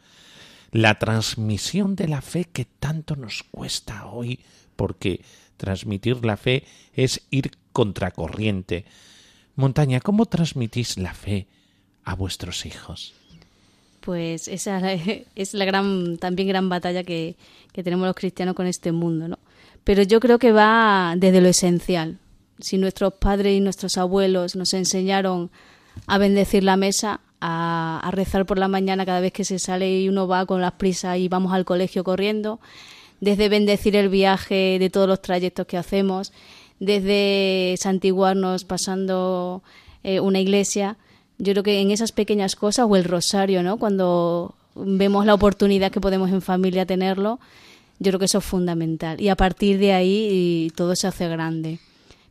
[0.72, 4.40] la transmisión de la fe que tanto nos cuesta hoy,
[4.76, 5.22] porque
[5.58, 6.64] transmitir la fe
[6.94, 8.86] es ir contracorriente.
[9.56, 11.48] Montaña, ¿cómo transmitís la fe
[12.04, 13.14] a vuestros hijos?
[14.02, 14.80] Pues esa
[15.36, 17.36] es la gran, también gran batalla que,
[17.74, 19.40] que tenemos los cristianos con este mundo, ¿no?
[19.84, 22.20] Pero yo creo que va desde lo esencial.
[22.60, 25.50] Si nuestros padres y nuestros abuelos nos enseñaron
[26.08, 30.10] a bendecir la mesa, a, rezar por la mañana cada vez que se sale y
[30.10, 32.60] uno va con las prisas y vamos al colegio corriendo,
[33.20, 36.34] desde bendecir el viaje de todos los trayectos que hacemos,
[36.80, 39.64] desde santiguarnos pasando
[40.04, 40.98] eh, una iglesia.
[41.38, 43.78] Yo creo que en esas pequeñas cosas, o el rosario, ¿no?
[43.78, 47.40] Cuando vemos la oportunidad que podemos en familia tenerlo,
[48.00, 49.20] yo creo que eso es fundamental.
[49.22, 51.80] Y a partir de ahí todo se hace grande.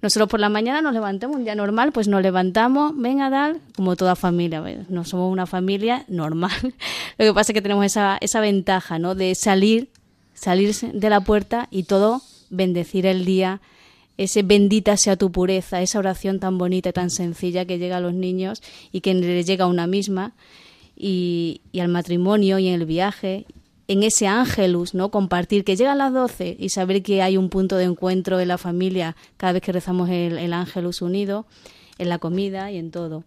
[0.07, 3.97] Nosotros por la mañana nos levantamos, un día normal, pues nos levantamos, venga, dar, como
[3.97, 4.63] toda familia.
[4.89, 6.53] No somos una familia normal.
[7.19, 9.17] Lo que pasa es que tenemos esa, esa ventaja, ¿no?
[9.17, 9.89] De salir,
[10.33, 13.61] salir de la puerta y todo bendecir el día,
[14.17, 18.01] ese bendita sea tu pureza, esa oración tan bonita y tan sencilla que llega a
[18.01, 20.35] los niños y que les llega a una misma,
[20.95, 23.45] y, y al matrimonio y en el viaje,
[23.89, 25.11] en ese ángelus, ¿no?
[25.11, 28.59] Compartir que llegan las 12 y saber que hay un punto de encuentro en la
[28.59, 31.47] familia cada vez que rezamos el, el ángelus unido,
[31.99, 33.25] en la comida y en todo.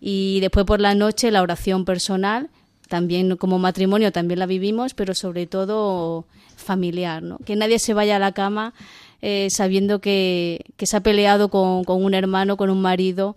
[0.00, 2.50] Y después por la noche la oración personal,
[2.88, 6.26] también como matrimonio también la vivimos, pero sobre todo
[6.56, 7.38] familiar, ¿no?
[7.38, 8.74] Que nadie se vaya a la cama
[9.20, 13.36] eh, sabiendo que, que, se ha peleado con, con un hermano, con un marido,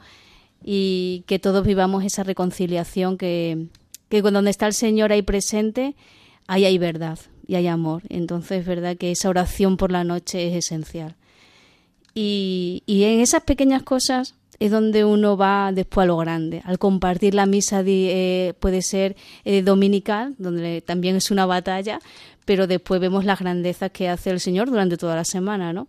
[0.64, 3.68] y que todos vivamos esa reconciliación que,
[4.10, 5.96] que donde está el Señor ahí presente,
[6.48, 8.04] ahí hay verdad y hay amor.
[8.10, 11.16] Entonces es verdad que esa oración por la noche es esencial.
[12.14, 16.62] Y, y en esas pequeñas cosas es donde uno va después a lo grande.
[16.66, 22.00] Al compartir la misa eh, puede ser eh, dominical, donde también es una batalla,
[22.46, 25.88] pero después vemos las grandezas que hace el Señor durante toda la semana, ¿no?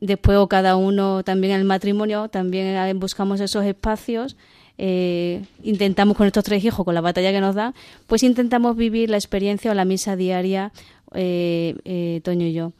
[0.00, 4.36] Después o cada uno también el matrimonio, también buscamos esos espacios
[4.76, 7.74] eh, intentamos con estos tres hijos, con la batalla que nos da,
[8.06, 10.72] pues intentamos vivir la experiencia o la misa diaria,
[11.14, 12.72] eh, eh, Toño y yo.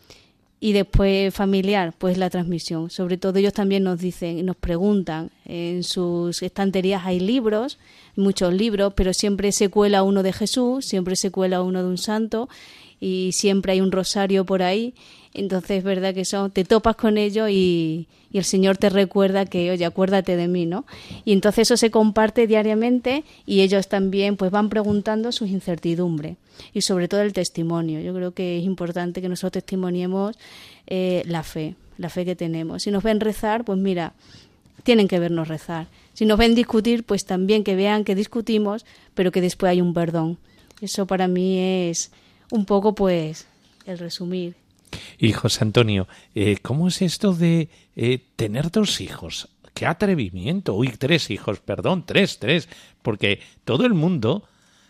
[0.61, 2.89] Y después familiar, pues la transmisión.
[2.89, 7.79] Sobre todo ellos también nos dicen, nos preguntan, en sus estanterías hay libros,
[8.17, 11.99] muchos libros, pero siempre se cuela uno de Jesús, siempre se cuela uno de un
[11.99, 12.49] santo
[12.99, 14.95] y siempre hay un rosario por ahí.
[15.35, 19.45] Entonces es verdad que eso, te topas con ello y, y, el Señor te recuerda
[19.45, 20.87] que, oye, acuérdate de mí, ¿no?
[21.25, 26.37] Y entonces eso se comparte diariamente y ellos también pues van preguntando sus incertidumbres
[26.73, 28.01] y sobre todo el testimonio.
[28.01, 30.37] Yo creo que es importante que nosotros testimoniemos
[30.87, 32.85] eh, la fe, la fe que tenemos.
[32.85, 34.15] Si nos ven rezar, pues mira,
[34.85, 35.89] tienen que vernos rezar.
[36.13, 39.95] Si nos ven discutir, pues también que vean que discutimos, pero que después hay un
[39.95, 40.39] perdón.
[40.81, 42.13] Eso para mí es
[42.51, 43.47] un poco pues
[43.87, 44.55] el resumir.
[45.19, 49.49] Y Antonio, eh, ¿cómo es esto de eh, tener dos hijos?
[49.75, 50.75] ¡Qué atrevimiento!
[50.75, 52.69] Uy, tres hijos, perdón, tres, tres,
[53.03, 54.49] porque todo el mundo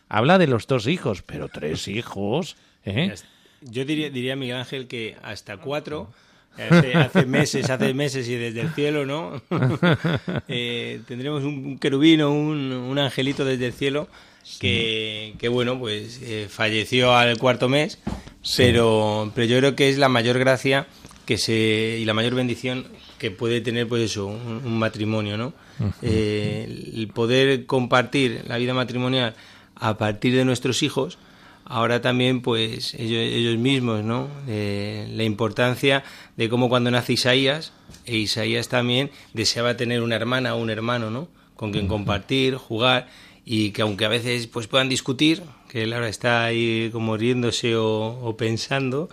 [0.08, 3.14] habla de los dos hijos, pero tres hijos, ¿eh?
[3.62, 6.12] Yo diría, diría Miguel Ángel que hasta cuatro,
[6.56, 9.42] hace, meses, hace meses y desde el cielo, ¿no?
[10.48, 14.08] eh, tendremos un querubino, un, un angelito desde el cielo
[14.60, 17.98] que, que, bueno, pues eh, falleció al cuarto mes,
[18.56, 20.86] pero, pero yo creo que es la mayor gracia
[21.24, 22.86] que se y la mayor bendición
[23.18, 25.52] que puede tener pues eso un, matrimonio no
[26.02, 29.34] eh, el poder compartir la vida matrimonial
[29.74, 31.18] a partir de nuestros hijos
[31.64, 36.04] ahora también pues ellos, ellos mismos no eh, la importancia
[36.36, 37.72] de cómo cuando nace Isaías
[38.04, 43.08] e Isaías también deseaba tener una hermana o un hermano no con quien compartir jugar
[43.44, 47.76] y que aunque a veces pues puedan discutir, que él ahora está ahí como riéndose
[47.76, 49.08] o, pensando,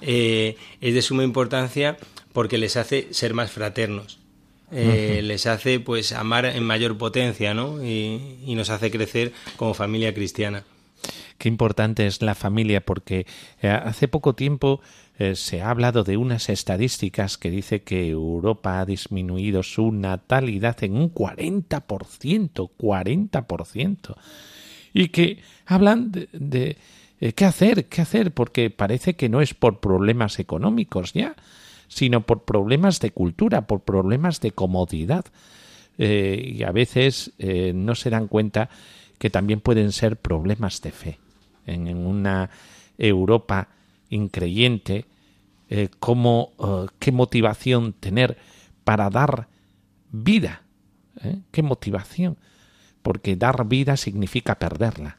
[0.00, 1.96] eh, es de suma importancia
[2.32, 4.18] porque les hace ser más fraternos.
[4.70, 7.82] Eh, les hace pues amar en mayor potencia ¿no?
[7.82, 10.64] y, y nos hace crecer como familia cristiana
[11.38, 13.26] qué importante es la familia, porque
[13.62, 14.80] eh, hace poco tiempo
[15.18, 20.84] eh, se ha hablado de unas estadísticas que dice que Europa ha disminuido su natalidad
[20.84, 24.14] en un 40%, 40%,
[24.94, 26.76] y que hablan de,
[27.20, 31.34] eh, qué hacer, qué hacer, porque parece que no es por problemas económicos ya,
[31.88, 35.24] sino por problemas de cultura, por problemas de comodidad.
[36.00, 37.32] y a veces
[37.74, 38.70] no se dan cuenta
[39.18, 41.18] que también pueden ser problemas de fe.
[41.66, 42.50] En una
[42.96, 43.66] Europa
[44.10, 45.06] increyente,
[45.70, 48.38] eh, cómo, eh, qué motivación tener
[48.84, 49.48] para dar
[50.10, 50.62] vida,
[51.22, 51.40] ¿eh?
[51.50, 52.38] qué motivación.
[53.00, 55.18] porque dar vida significa perderla.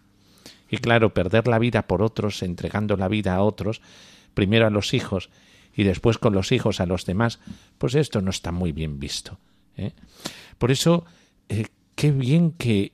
[0.69, 3.81] Y claro, perder la vida por otros, entregando la vida a otros,
[4.35, 5.31] primero a los hijos
[5.75, 7.39] y después con los hijos a los demás,
[7.79, 9.39] pues esto no está muy bien visto.
[10.59, 11.05] Por eso,
[11.95, 12.91] qué bien que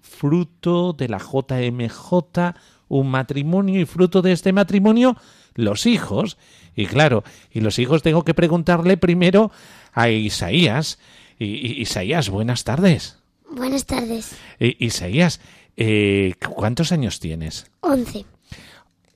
[0.00, 2.54] fruto de la JMJ,
[3.00, 5.16] un matrimonio y fruto de este matrimonio,
[5.54, 6.36] los hijos.
[6.76, 9.50] Y claro, y los hijos tengo que preguntarle primero
[9.92, 10.98] a Isaías.
[11.38, 13.18] Y, Isaías, buenas tardes.
[13.50, 14.36] Buenas tardes.
[14.58, 15.40] Isaías,
[15.76, 17.66] eh, ¿cuántos años tienes?
[17.80, 18.26] Once.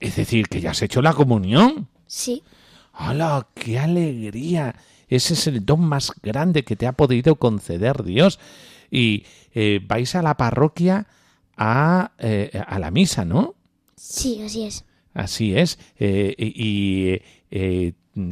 [0.01, 1.89] Es decir, que ya has hecho la comunión.
[2.07, 2.43] Sí.
[2.95, 4.75] ¡Hala, qué alegría!
[5.09, 8.39] Ese es el don más grande que te ha podido conceder Dios.
[8.91, 9.25] Y
[9.55, 11.07] eh, vais a la parroquia
[11.59, 13.56] a, eh, a la misa, ¿no?
[13.97, 14.85] Sí, así es.
[15.15, 15.79] Así es.
[15.99, 17.21] Eh, y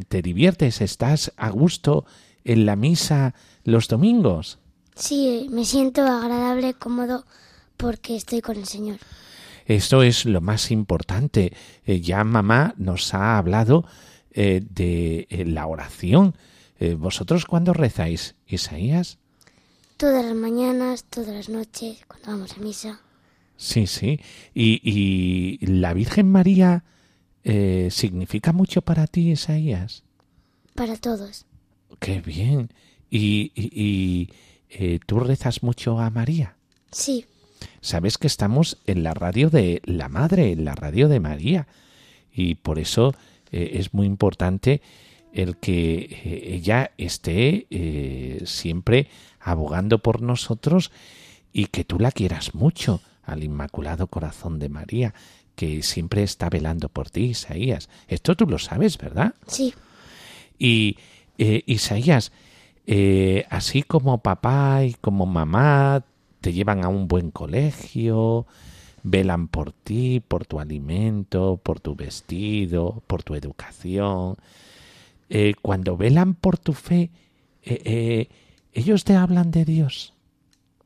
[0.07, 2.05] te diviertes, estás a gusto
[2.43, 4.59] en la misa los domingos.
[4.95, 7.25] Sí, me siento agradable, cómodo,
[7.75, 8.99] porque estoy con el Señor.
[9.65, 11.53] Esto es lo más importante.
[11.85, 13.85] ya mamá nos ha hablado
[14.33, 16.35] de la oración.
[16.97, 19.17] ¿Vosotros cuándo rezáis, Isaías?
[19.97, 23.01] Todas las mañanas, todas las noches, cuando vamos a misa.
[23.57, 24.19] Sí, sí.
[24.53, 26.83] ¿Y, y la Virgen María
[27.43, 30.03] eh, significa mucho para ti, Isaías?
[30.73, 31.45] Para todos.
[31.99, 32.71] Qué bien.
[33.09, 34.29] ¿Y, y,
[34.69, 36.57] eh, tú rezas mucho a María?
[36.91, 37.25] Sí.
[37.81, 41.67] Sabes que estamos en la radio de la Madre, en la radio de María.
[42.33, 43.13] Y por eso
[43.51, 44.81] eh, es muy importante
[45.31, 47.67] el que ella esté
[48.45, 50.91] siempre abogando por nosotros
[51.51, 55.13] y que tú la quieras mucho al Inmaculado Corazón de María,
[55.55, 57.89] que siempre está velando por ti, Isaías.
[58.07, 59.33] Esto tú lo sabes, ¿verdad?
[59.47, 59.73] Sí.
[60.59, 60.97] Y
[61.37, 62.31] eh, Isaías,
[62.85, 66.03] eh, así como papá y como mamá
[66.41, 68.45] te llevan a un buen colegio,
[69.03, 74.35] velan por ti, por tu alimento, por tu vestido, por tu educación.
[75.29, 77.09] Eh, cuando velan por tu fe,
[78.75, 80.13] ¿Ellos te hablan de Dios?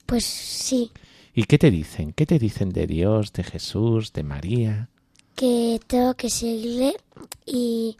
[0.05, 0.91] Pues sí.
[1.39, 2.11] ¿Y qué te dicen?
[2.11, 4.89] ¿Qué te dicen de Dios, de Jesús, de María?
[5.35, 6.97] Que tengo que seguirle
[7.45, 7.95] y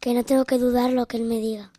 [0.00, 1.70] que no tengo que dudar lo que Él me diga.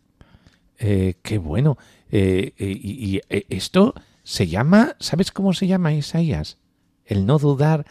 [0.78, 1.76] Eh, qué bueno.
[2.10, 3.92] Eh, eh, y, esto
[4.22, 6.56] se llama, ¿sabes cómo se llama Isaías?
[7.04, 7.84] El no dudar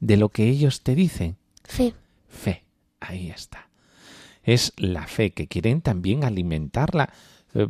[0.00, 1.36] de lo que ellos te dicen.
[1.62, 1.92] Fe.
[2.26, 2.64] Fe,
[3.00, 3.68] ahí está.
[4.44, 7.12] Es la fe que quieren también alimentarla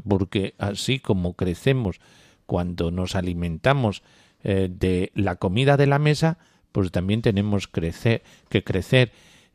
[0.06, 1.98] porque así como crecemos
[2.46, 4.04] cuando nos alimentamos
[4.48, 6.38] eh, de la comida de la mesa,
[6.70, 9.10] pues también tenemos crecer, que crecer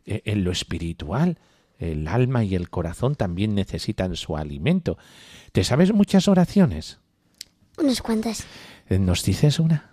[0.06, 1.38] eh, en lo espiritual.
[1.80, 4.98] El alma y el corazón también necesitan su alimento.
[5.54, 7.00] ¿Te sabes muchas oraciones?
[7.78, 8.44] Unas cuantas.
[8.90, 9.92] ¿Nos dices una?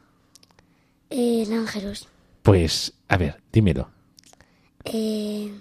[1.10, 2.08] El ángelus.
[2.42, 3.90] Pues, a ver, dímelo.
[4.84, 5.52] el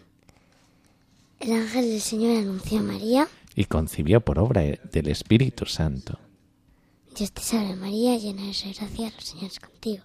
[1.39, 6.17] ángel del Señor anunció a María y concibió por obra del Espíritu Santo.
[7.17, 10.03] Dios te salve María, llena de gracia, el Señor es contigo.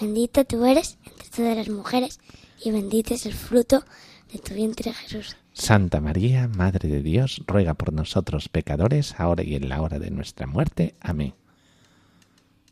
[0.00, 2.20] Bendita tú eres entre todas las mujeres
[2.64, 3.84] y bendito es el fruto
[4.32, 5.36] de tu vientre Jesús.
[5.52, 10.12] Santa María, Madre de Dios, ruega por nosotros pecadores, ahora y en la hora de
[10.12, 10.94] nuestra muerte.
[11.00, 11.34] Amén.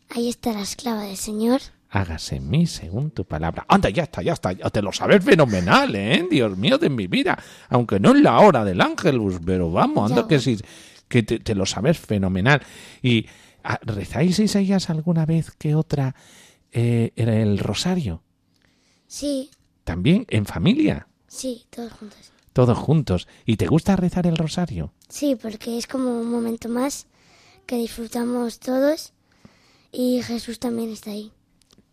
[0.09, 1.61] Ahí está la esclava del Señor
[1.91, 3.65] hágase en mí según tu palabra.
[3.69, 6.27] Anda, ya está, ya está, ya te lo sabes fenomenal, ¿eh?
[6.31, 7.37] Dios mío de mi vida.
[7.69, 10.57] Aunque no es la hora del ángelus, pero vamos, anda que sí,
[11.09, 12.63] que te, lo sabes fenomenal.
[13.03, 13.27] ¿Y
[13.83, 16.15] rezáis Isaías alguna vez que otra
[16.73, 18.23] eh, el rosario?
[19.07, 19.51] Sí.
[19.85, 21.09] ¿También en familia?
[21.27, 22.33] Sí, todos juntos.
[22.53, 23.29] Todos juntos.
[23.47, 24.93] ¿Y te gusta rezar el rosario?
[25.09, 27.07] Sí, porque es como un momento más
[27.67, 29.13] que disfrutamos todos
[29.93, 31.33] y Jesús también está ahí.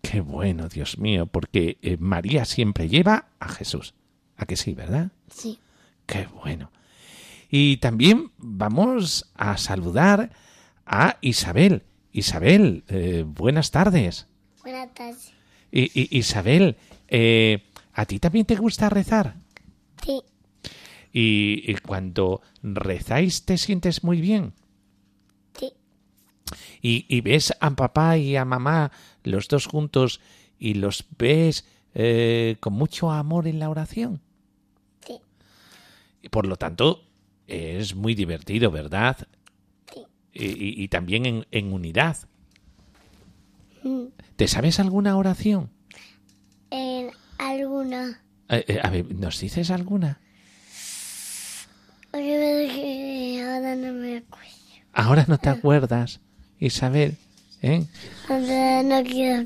[0.02, 3.94] Qué bueno, Dios mío, porque eh, María siempre lleva a Jesús.
[4.38, 5.12] ¿A que sí, verdad?
[5.30, 5.60] Sí.
[6.06, 6.72] Qué bueno.
[7.50, 10.32] Y también vamos a saludar
[10.88, 11.84] a Isabel.
[12.12, 14.28] Isabel, eh, buenas tardes.
[14.64, 15.34] Buenas tardes.
[15.72, 16.78] Isabel,
[17.08, 17.64] eh,
[17.94, 19.36] ¿a ti también te gusta rezar?
[20.04, 20.22] Sí.
[21.12, 24.54] ¿Y, cuando rezáis te sientes muy bien?
[25.60, 25.74] Sí.
[26.82, 28.92] ¿Y, ¿Y, ves a papá y a mamá
[29.24, 30.22] los dos juntos
[30.58, 31.66] y los ves
[32.00, 34.22] eh, con mucho amor en la oración.
[35.04, 35.20] Sí.
[36.22, 37.04] Y por lo tanto,
[37.48, 39.28] es muy divertido, ¿verdad?
[40.38, 40.74] Sí.
[40.78, 42.18] Y, también en, unidad.
[43.84, 44.06] Mm.
[44.36, 45.70] ¿Te sabes alguna oración?
[47.38, 48.22] alguna.
[48.50, 50.20] Eh, eh, a ver, ¿nos dices alguna?
[52.14, 54.48] Ahora no me acuerdo.
[54.94, 56.20] Ahora no te acuerdas,
[56.60, 57.18] Isabel.
[57.62, 57.86] ¿eh?
[58.30, 59.46] Ahora no quiero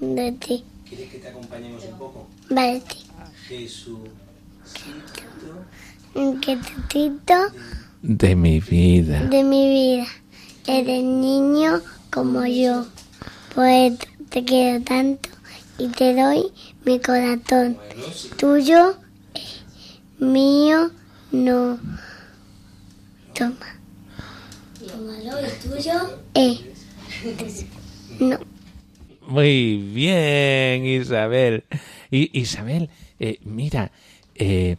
[0.00, 0.64] de ti.
[0.88, 2.28] ¿Quieres que te acompañemos un poco?
[2.48, 3.06] Vale, sí.
[3.48, 3.98] Jesús.
[6.14, 7.34] Un quietecito
[8.02, 9.20] De mi vida.
[9.24, 10.06] de mi vida.
[10.66, 12.86] Eres niño como yo.
[13.54, 13.98] Pues
[14.30, 15.28] te quiero tanto
[15.78, 16.44] y te doy
[16.84, 17.76] mi corazón.
[18.38, 18.96] Tuyo,
[20.18, 20.90] mío,
[21.32, 21.78] no.
[23.34, 23.80] Toma.
[24.86, 26.58] Tómalo y tuyo, eh.
[28.18, 28.38] No.
[29.26, 31.64] Muy bien, Isabel.
[32.10, 32.88] Y, Isabel,
[33.18, 33.92] eh, mira,
[34.34, 34.76] eh,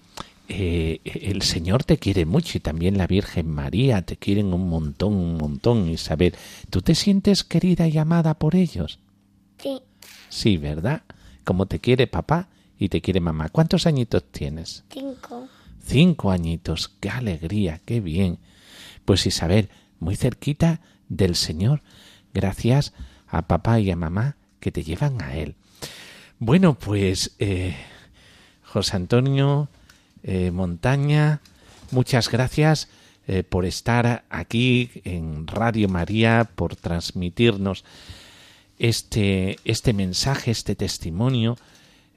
[0.53, 5.13] eh, el Señor te quiere mucho y también la Virgen María te quieren un montón,
[5.13, 6.35] un montón, Isabel.
[6.69, 8.99] ¿Tú te sientes querida y amada por ellos?
[9.61, 9.79] Sí,
[10.29, 11.03] Sí, ¿verdad?
[11.43, 12.47] Como te quiere papá
[12.79, 13.49] y te quiere mamá.
[13.49, 14.83] ¿Cuántos añitos tienes?
[14.89, 15.47] cinco.
[15.85, 16.89] Cinco añitos.
[16.99, 17.81] ¡Qué alegría!
[17.85, 18.37] ¡Qué bien!
[19.03, 20.79] Pues Isabel, muy cerquita
[21.09, 21.81] del Señor,
[22.33, 22.93] gracias
[23.27, 25.55] a papá y a mamá que te llevan a Él.
[26.39, 27.75] Bueno, pues eh,
[28.63, 29.67] José Antonio
[30.23, 31.41] eh, Montaña,
[31.91, 32.89] muchas gracias
[33.27, 37.83] eh, por estar aquí en Radio María, por transmitirnos
[38.79, 41.57] este, este mensaje, este testimonio.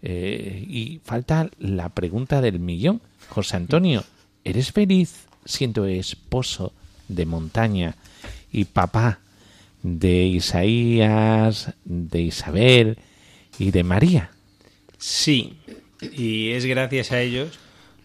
[0.03, 3.01] Eh, y falta la pregunta del millón.
[3.29, 4.05] José Antonio,
[4.45, 6.73] ¿eres feliz siendo esposo
[7.09, 7.97] de montaña
[8.53, 9.21] y papá
[9.83, 12.99] de Isaías, de Isabel
[13.59, 14.31] y de María?
[14.99, 15.59] Sí,
[16.01, 17.59] y es gracias a ellos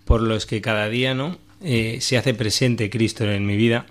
[0.10, 3.86] por los que cada día no Eh, se hace presente Cristo en mi vida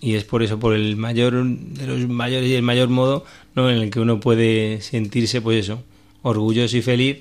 [0.00, 3.70] y es por eso por el mayor de los mayores y el mayor modo no
[3.70, 5.84] en el que uno puede sentirse pues eso
[6.22, 7.18] orgulloso y feliz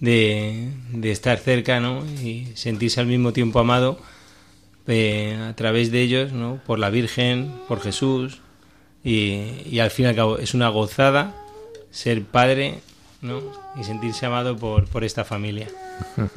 [0.00, 2.04] de, de estar cerca ¿no?
[2.22, 3.98] y sentirse al mismo tiempo amado
[4.86, 6.60] eh, a través de ellos ¿no?
[6.66, 8.42] por la Virgen por Jesús
[9.02, 11.34] y, y al fin y al cabo es una gozada
[11.90, 12.80] ser padre
[13.22, 13.40] ¿no?
[13.80, 15.68] y sentirse amado por, por esta familia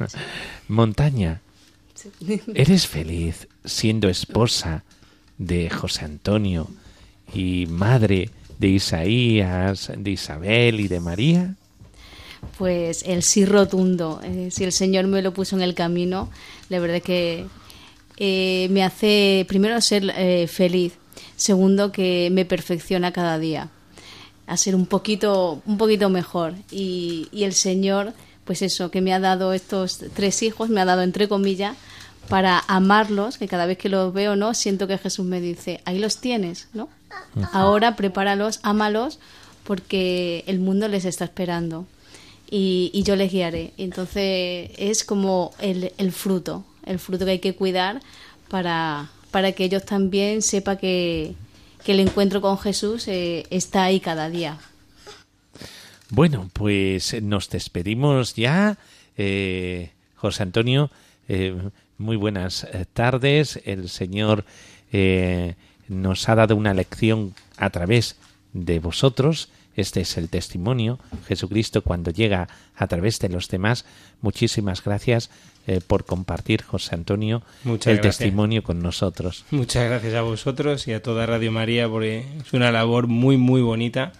[0.68, 1.42] Montaña,
[2.54, 4.84] ¿eres feliz siendo esposa
[5.38, 6.68] de José Antonio
[7.34, 11.56] y madre de Isaías, de Isabel y de María?
[12.58, 14.20] Pues el sí rotundo.
[14.24, 16.28] Eh, si el Señor me lo puso en el camino,
[16.68, 17.46] la verdad es que
[18.18, 20.94] eh, me hace, primero, ser eh, feliz.
[21.36, 23.70] Segundo, que me perfecciona cada día.
[24.46, 26.54] A ser un poquito, un poquito mejor.
[26.70, 28.12] Y, y el Señor,
[28.44, 31.76] pues eso, que me ha dado estos tres hijos, me ha dado entre comillas,
[32.28, 34.54] para amarlos, que cada vez que los veo, ¿no?
[34.54, 36.88] Siento que Jesús me dice, ahí los tienes, ¿no?
[37.52, 39.18] Ahora prepáralos, ámalos,
[39.64, 41.86] porque el mundo les está esperando
[42.50, 43.72] y, y yo les guiaré.
[43.76, 48.00] Entonces es como el, el fruto, el fruto que hay que cuidar
[48.48, 51.34] para, para que ellos también sepan que,
[51.84, 54.58] que el encuentro con Jesús eh, está ahí cada día.
[56.14, 58.76] Bueno, pues nos despedimos ya.
[59.16, 60.90] Eh, José Antonio,
[61.26, 61.56] eh,
[61.96, 63.58] muy buenas eh, tardes.
[63.64, 64.44] El Señor
[64.92, 65.54] eh,
[65.88, 68.16] nos ha dado una lección a través
[68.52, 69.48] de vosotros.
[69.74, 70.98] Este es el testimonio.
[71.28, 72.46] Jesucristo cuando llega
[72.76, 73.86] a través de los demás.
[74.20, 75.30] Muchísimas gracias
[75.66, 78.18] eh, por compartir, José Antonio, Muchas el gracias.
[78.18, 79.46] testimonio con nosotros.
[79.50, 83.62] Muchas gracias a vosotros y a toda Radio María porque es una labor muy muy
[83.62, 84.12] bonita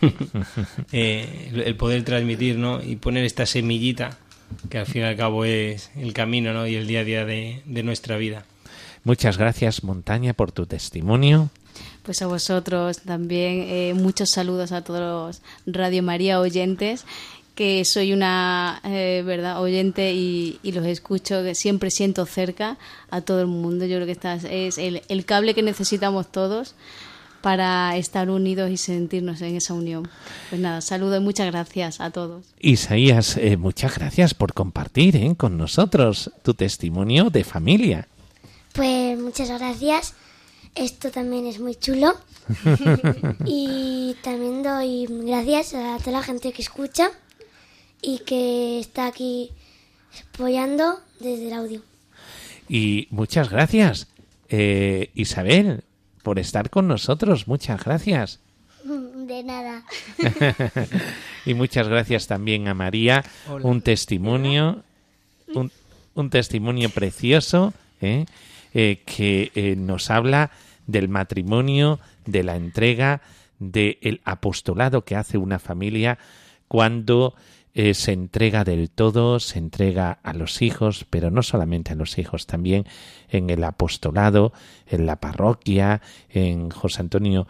[0.92, 2.82] Eh, el- poder transmitir ¿no?
[2.82, 4.18] y poner esta semillita
[4.70, 6.66] que al fin y al cabo es el camino ¿no?
[6.66, 8.44] y el día a día de, de nuestra vida.
[9.04, 11.50] Muchas gracias, Montaña, por tu testimonio.
[12.02, 17.04] Pues a vosotros también eh, muchos saludos a todos los Radio María oyentes,
[17.54, 22.78] que soy una eh, verdad oyente y, y los escucho, que siempre siento cerca
[23.10, 23.84] a todo el mundo.
[23.84, 26.74] Yo creo que esta es el, el cable que necesitamos todos
[27.40, 30.08] para estar unidos y sentirnos en esa unión.
[30.48, 32.44] Pues nada, saludo y muchas gracias a todos.
[32.60, 38.08] Isaías, eh, muchas gracias por compartir eh, con nosotros tu testimonio de familia.
[38.72, 40.14] Pues muchas gracias.
[40.74, 42.14] Esto también es muy chulo.
[43.44, 47.10] y también doy gracias a toda la gente que escucha
[48.00, 49.50] y que está aquí
[50.32, 51.82] apoyando desde el audio.
[52.68, 54.08] Y muchas gracias,
[54.48, 55.84] eh, Isabel,
[56.22, 57.48] por estar con nosotros.
[57.48, 58.40] Muchas gracias.
[58.84, 59.84] De nada.
[61.46, 63.24] y muchas gracias también a María.
[63.62, 64.82] Un testimonio,
[65.54, 65.70] un,
[66.14, 68.26] un testimonio precioso ¿eh?
[68.74, 70.50] Eh, que eh, nos habla
[70.86, 73.22] del matrimonio, de la entrega,
[73.58, 76.18] del apostolado que hace una familia
[76.68, 77.34] cuando
[77.80, 82.18] eh, se entrega del todo, se entrega a los hijos, pero no solamente a los
[82.18, 82.86] hijos, también
[83.28, 84.52] en el apostolado,
[84.88, 87.46] en la parroquia, en José Antonio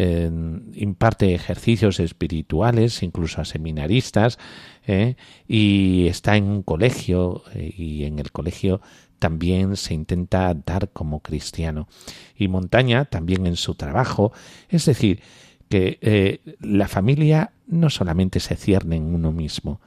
[0.00, 4.38] imparte ejercicios espirituales, incluso a seminaristas,
[4.86, 5.16] ¿eh?
[5.46, 8.80] y está en un colegio, eh, y en el colegio
[9.18, 11.88] también se intenta dar como cristiano.
[12.36, 14.32] Y Montaña también en su trabajo,
[14.68, 15.20] es decir,
[15.68, 19.80] que eh, la familia no solamente se cierne en uno mismo,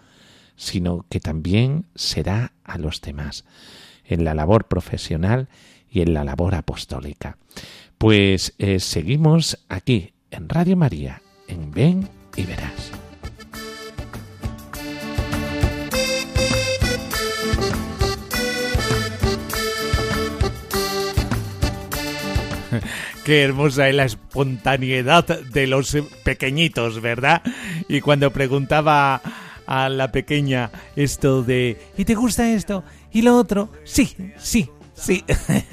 [0.55, 3.45] sino que también será a los demás,
[4.05, 5.49] en la labor profesional
[5.89, 7.37] y en la labor apostólica.
[7.97, 12.91] Pues eh, seguimos aquí en Radio María, en Ven y Verás.
[23.25, 27.41] Qué hermosa es la espontaneidad de los pequeñitos, ¿verdad?
[27.87, 29.21] Y cuando preguntaba
[29.67, 32.83] a la pequeña esto de ¿y te gusta esto?
[33.11, 33.69] ¿Y lo otro?
[33.83, 34.69] Sí, sí,
[35.01, 35.23] Sí,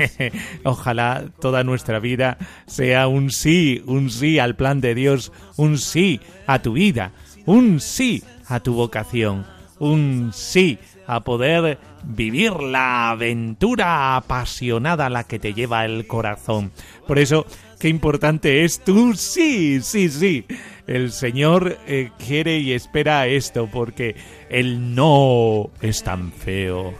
[0.65, 6.21] ojalá toda nuestra vida sea un sí, un sí al plan de Dios, un sí
[6.47, 7.13] a tu vida,
[7.45, 9.45] un sí a tu vocación,
[9.79, 16.73] un sí a poder vivir la aventura apasionada la que te lleva el corazón.
[17.07, 17.47] Por eso,
[17.79, 20.45] qué importante es tu sí, sí, sí.
[20.87, 24.17] El Señor eh, quiere y espera esto porque
[24.49, 26.95] el no es tan feo.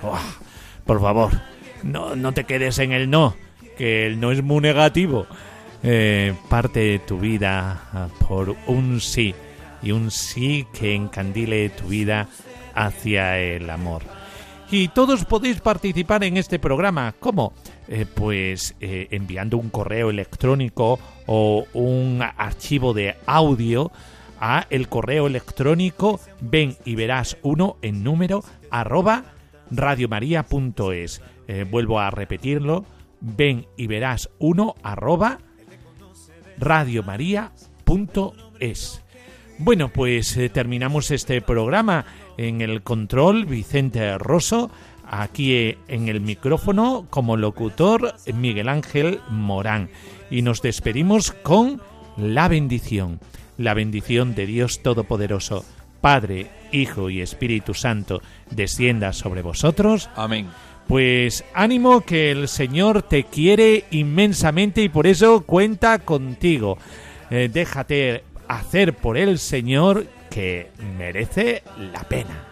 [0.85, 1.33] por favor
[1.83, 3.35] no, no te quedes en el no,
[3.77, 5.27] que el no es muy negativo.
[5.83, 9.33] Eh, parte de tu vida ah, por un sí
[9.81, 12.27] y un sí que encandile tu vida
[12.75, 14.03] hacia el amor.
[14.71, 17.15] Y todos podéis participar en este programa.
[17.19, 17.55] ¿Cómo?
[17.89, 23.91] Eh, pues eh, enviando un correo electrónico o un archivo de audio
[24.41, 29.25] a el correo electrónico ven y verás uno en número arroba
[29.71, 31.23] radiomaria.es.
[31.49, 32.85] Eh, vuelvo a repetirlo,
[33.21, 35.39] ven y verás uno arroba
[36.59, 39.03] radiomaria.es.
[39.61, 42.05] Bueno, pues terminamos este programa
[42.39, 44.71] en el control Vicente Rosso,
[45.07, 49.91] aquí eh, en el micrófono como locutor Miguel Ángel Morán
[50.31, 51.83] y nos despedimos con
[52.17, 53.21] la bendición,
[53.59, 55.65] la bendición de Dios Todopoderoso,
[56.01, 60.09] Padre, Hijo y Espíritu Santo, descienda sobre vosotros.
[60.15, 60.49] Amén.
[60.87, 66.79] Pues ánimo que el Señor te quiere inmensamente y por eso cuenta contigo.
[67.31, 71.63] Eh, déjate hacer por el Señor que merece
[71.93, 72.45] la pena.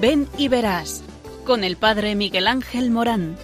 [0.00, 1.02] Ven y verás
[1.44, 3.36] con el Padre Miguel Ángel Morán.